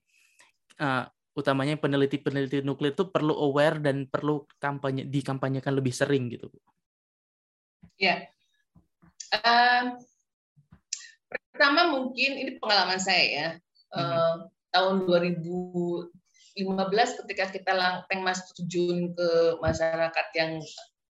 [0.83, 1.05] uh,
[1.39, 6.51] utamanya peneliti-peneliti nuklir itu perlu aware dan perlu kampanye dikampanyekan lebih sering gitu
[7.95, 8.27] Ya,
[9.31, 10.03] um,
[11.55, 13.49] Pertama mungkin ini pengalaman saya ya.
[13.95, 14.03] Hmm.
[14.03, 14.35] Uh,
[14.75, 16.11] tahun 2015
[17.23, 19.31] ketika kita langteng mas terjun ke
[19.63, 20.59] masyarakat yang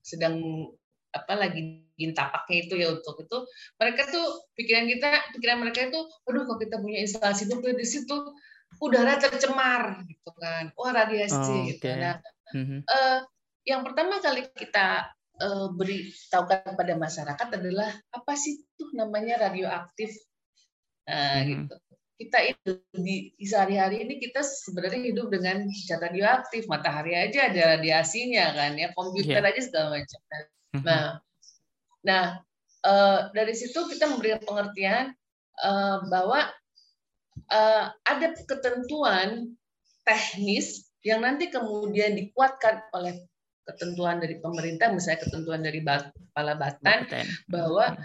[0.04, 0.68] sedang
[1.16, 1.80] apa lagi
[2.12, 3.38] tapaknya itu ya untuk itu
[3.78, 4.26] mereka tuh
[4.58, 5.08] pikiran kita
[5.38, 8.34] pikiran mereka itu aduh kalau kita punya instalasi nuklir di situ
[8.82, 12.18] udara tercemar gitu kan wah radiasi oh, gitu nah
[12.50, 12.80] mm-hmm.
[12.82, 13.18] uh,
[13.62, 15.06] yang pertama kali kita
[15.38, 20.18] uh, beritahukan pada masyarakat adalah apa sih tuh namanya radioaktif
[21.04, 21.48] Nah, hmm.
[21.52, 21.74] gitu.
[22.24, 26.64] Kita itu di, di sehari-hari ini kita sebenarnya hidup dengan zat radioaktif.
[26.64, 29.50] Matahari aja ada radiasinya kan ya, komputer yeah.
[29.52, 30.20] aja segala macam.
[30.72, 30.82] Hmm.
[30.88, 31.04] Nah,
[32.00, 32.24] nah
[32.88, 35.12] uh, dari situ kita memberikan pengertian
[35.60, 36.48] uh, bahwa
[37.52, 39.52] uh, ada ketentuan
[40.08, 43.20] teknis yang nanti kemudian dikuatkan oleh
[43.68, 47.08] ketentuan dari pemerintah, misalnya ketentuan dari kepala batan,
[47.48, 47.96] bahwa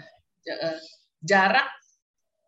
[1.24, 1.68] jarak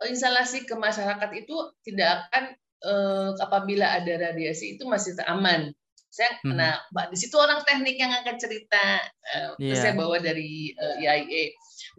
[0.08, 2.44] instalasi ke masyarakat itu tidak akan
[2.82, 5.72] eh, apabila ada radiasi itu masih aman.
[6.12, 6.52] Saya, hmm.
[6.52, 6.76] nah,
[7.08, 9.00] di situ orang teknik yang akan cerita,
[9.32, 9.72] uh, yeah.
[9.72, 11.44] saya bawa dari uh, eh, IAEA.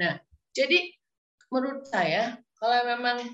[0.05, 0.21] Nah,
[0.53, 0.85] jadi
[1.49, 3.25] menurut saya kalau memang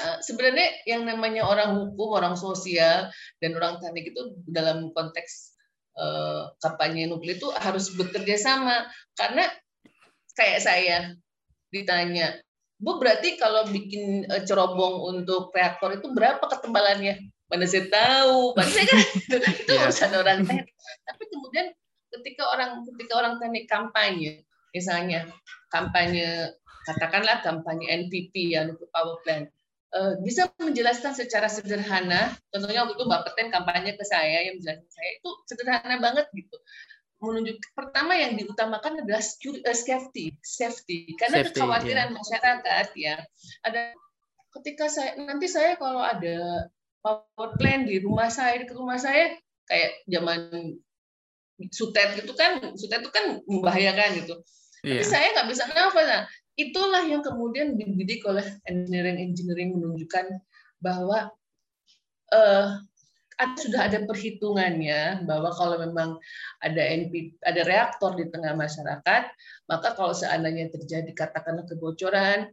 [0.00, 3.12] uh, sebenarnya yang namanya orang hukum, orang sosial,
[3.44, 5.52] dan orang teknik itu dalam konteks
[6.00, 8.88] uh, kampanye nuklir itu harus bekerja sama
[9.20, 9.46] karena
[10.32, 10.96] kayak saya
[11.70, 12.40] ditanya
[12.84, 17.32] Bu berarti kalau bikin uh, cerobong untuk reaktor itu berapa ketebalannya?
[17.48, 19.00] Mana saya tahu, mana saya kan
[19.64, 19.84] itu yeah.
[19.88, 20.68] urusan orang teknik.
[21.08, 21.66] Tapi kemudian
[22.12, 24.44] ketika orang ketika orang teknik kampanye,
[24.76, 25.24] misalnya
[25.72, 26.52] kampanye
[26.84, 29.48] katakanlah kampanye NPP ya untuk power plant,
[29.96, 32.36] uh, bisa menjelaskan secara sederhana.
[32.52, 36.56] Contohnya waktu itu Mbak Peten kampanye ke saya yang menjelaskan saya itu sederhana banget gitu
[37.24, 42.16] menunjuk pertama yang diutamakan adalah eh, safety, safety karena safety, kekhawatiran yeah.
[42.16, 43.16] masyarakat ya.
[43.64, 43.82] Ada
[44.60, 46.68] ketika saya nanti saya kalau ada
[47.00, 49.34] power plant di rumah saya di rumah saya
[49.66, 50.76] kayak zaman
[51.72, 54.34] sutet itu kan sutet itu kan membahayakan gitu.
[54.84, 55.00] Yeah.
[55.00, 55.08] Tapi iya.
[55.08, 56.06] saya nggak bisa nafas.
[56.06, 56.22] Nah,
[56.54, 60.38] itulah yang kemudian dididik oleh engineering engineering menunjukkan
[60.78, 61.32] bahwa
[62.30, 62.78] uh,
[63.58, 66.16] sudah ada perhitungannya bahwa kalau memang
[66.62, 69.22] ada NP, ada reaktor di tengah masyarakat,
[69.66, 72.50] maka kalau seandainya terjadi katakanlah kebocoran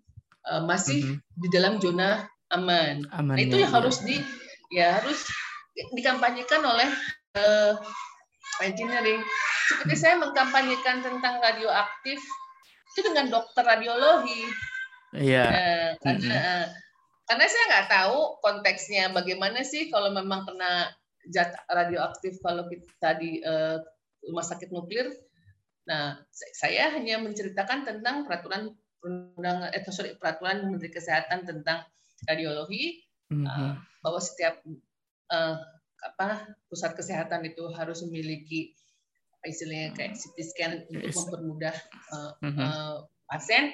[0.50, 1.40] uh, masih mm -hmm.
[1.42, 3.06] di dalam zona aman.
[3.14, 4.18] aman nah, itu ya, yang harus di
[4.74, 5.28] ya harus
[5.96, 6.90] dikampanyekan oleh
[7.38, 7.78] uh,
[8.66, 9.22] engineering.
[9.72, 12.20] Seperti saya mengkampanyekan tentang radioaktif
[12.92, 14.50] itu dengan dokter radiologi.
[15.16, 15.46] Iya.
[15.48, 16.91] Uh, karena mm -hmm.
[17.32, 20.92] Karena saya nggak tahu konteksnya bagaimana sih kalau memang kena
[21.32, 23.80] zat radioaktif kalau kita di uh,
[24.28, 25.08] rumah sakit nuklir.
[25.88, 26.20] Nah,
[26.60, 31.88] saya hanya menceritakan tentang peraturan perundangan eh sorry peraturan Menteri Kesehatan tentang
[32.28, 33.00] radiologi
[33.32, 33.48] mm -hmm.
[33.48, 33.74] uh,
[34.04, 34.60] bahwa setiap
[35.32, 35.56] uh,
[36.04, 38.76] apa pusat kesehatan itu harus memiliki
[39.48, 41.76] istilahnya kayak CT scan untuk mempermudah
[42.12, 42.96] uh, uh,
[43.32, 43.72] pasien.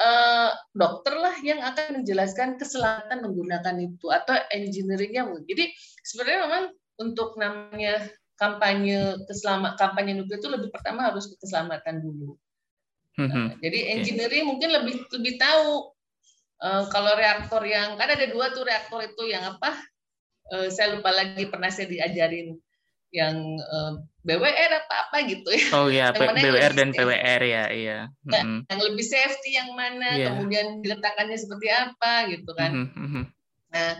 [0.00, 5.28] Uh, dokter lah yang akan menjelaskan keselamatan menggunakan itu atau engineeringnya.
[5.44, 6.64] Jadi sebenarnya memang
[6.96, 8.08] untuk namanya
[8.40, 12.32] kampanye keselamat kampanye nuklir itu lebih pertama harus keselamatan dulu.
[13.20, 15.92] Uh, jadi engineering mungkin lebih lebih tahu
[16.64, 19.76] uh, kalau reaktor yang kan ada dua tuh reaktor itu yang apa?
[20.48, 22.56] Uh, saya lupa lagi pernah saya diajarin
[23.10, 25.66] yang uh, BWR apa apa gitu ya.
[25.74, 27.98] Oh iya, BWR dan PWR ya, iya.
[28.22, 28.60] Nah, mm-hmm.
[28.70, 30.30] Yang lebih safety yang mana, yeah.
[30.30, 32.86] kemudian diletakkannya seperti apa gitu kan.
[32.86, 33.24] Mm-hmm.
[33.74, 33.90] Nah,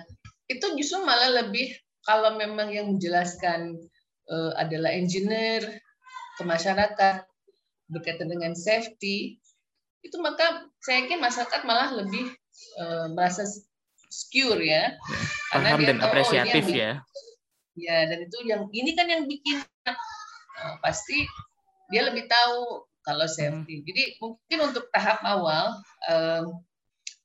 [0.47, 1.75] itu justru malah lebih
[2.07, 3.81] kalau memang yang menjelaskan
[4.31, 5.83] uh, adalah engineer
[6.39, 7.27] ke masyarakat
[7.91, 9.43] berkaitan dengan safety,
[10.07, 12.31] itu maka saya yakin masyarakat malah lebih
[12.79, 13.43] uh, merasa
[14.07, 14.95] secure ya.
[14.95, 15.25] Yeah.
[15.51, 16.93] Paham dan tahu, apresiatif oh, ya
[17.81, 21.25] ya dan itu yang ini kan yang bikin uh, pasti
[21.91, 23.83] dia lebih tahu kalau safety.
[23.83, 26.45] Jadi mungkin untuk tahap awal uh,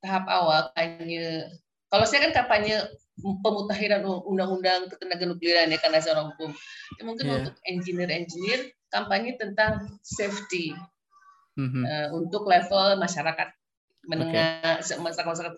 [0.02, 1.46] tahap awal kampanye
[1.92, 2.82] kalau saya kan kampanye
[3.16, 6.52] pemutakhiran undang-undang ketenaga nukliran ya karena seorang hukum.
[7.00, 7.36] Ya, mungkin yeah.
[7.40, 10.76] untuk engineer-engineer kampanye tentang safety
[11.56, 11.84] mm -hmm.
[11.84, 13.50] uh, untuk level masyarakat
[14.06, 14.98] menengah okay.
[15.02, 15.56] masyarakat masyarakat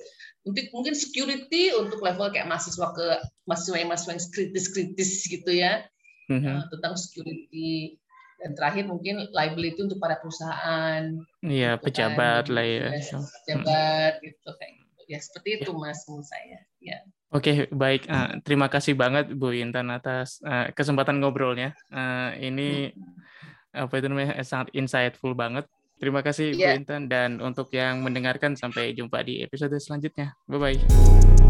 [0.48, 3.06] untuk mungkin security untuk level kayak mahasiswa ke
[3.48, 5.84] mahasiswa yang mahasiswa yang kritis-kritis gitu ya
[6.32, 6.56] mm-hmm.
[6.56, 8.00] uh, tentang security
[8.38, 11.04] dan terakhir mungkin liability untuk para perusahaan
[11.42, 12.90] iya gitu pejabat kan, lah ya,
[13.44, 14.24] pejabat hmm.
[14.30, 15.02] gitu kayak gitu.
[15.10, 15.80] ya seperti itu ya.
[15.80, 18.08] mas menurut saya ya Oke, baik.
[18.08, 21.76] Uh, terima kasih banget Bu Intan atas uh, kesempatan ngobrolnya.
[21.92, 23.84] Uh, ini hmm.
[23.84, 25.68] apa itu namanya sangat insightful banget.
[25.98, 26.78] Terima kasih yeah.
[26.78, 30.38] Bu Intan dan untuk yang mendengarkan sampai jumpa di episode selanjutnya.
[30.46, 31.47] Bye bye.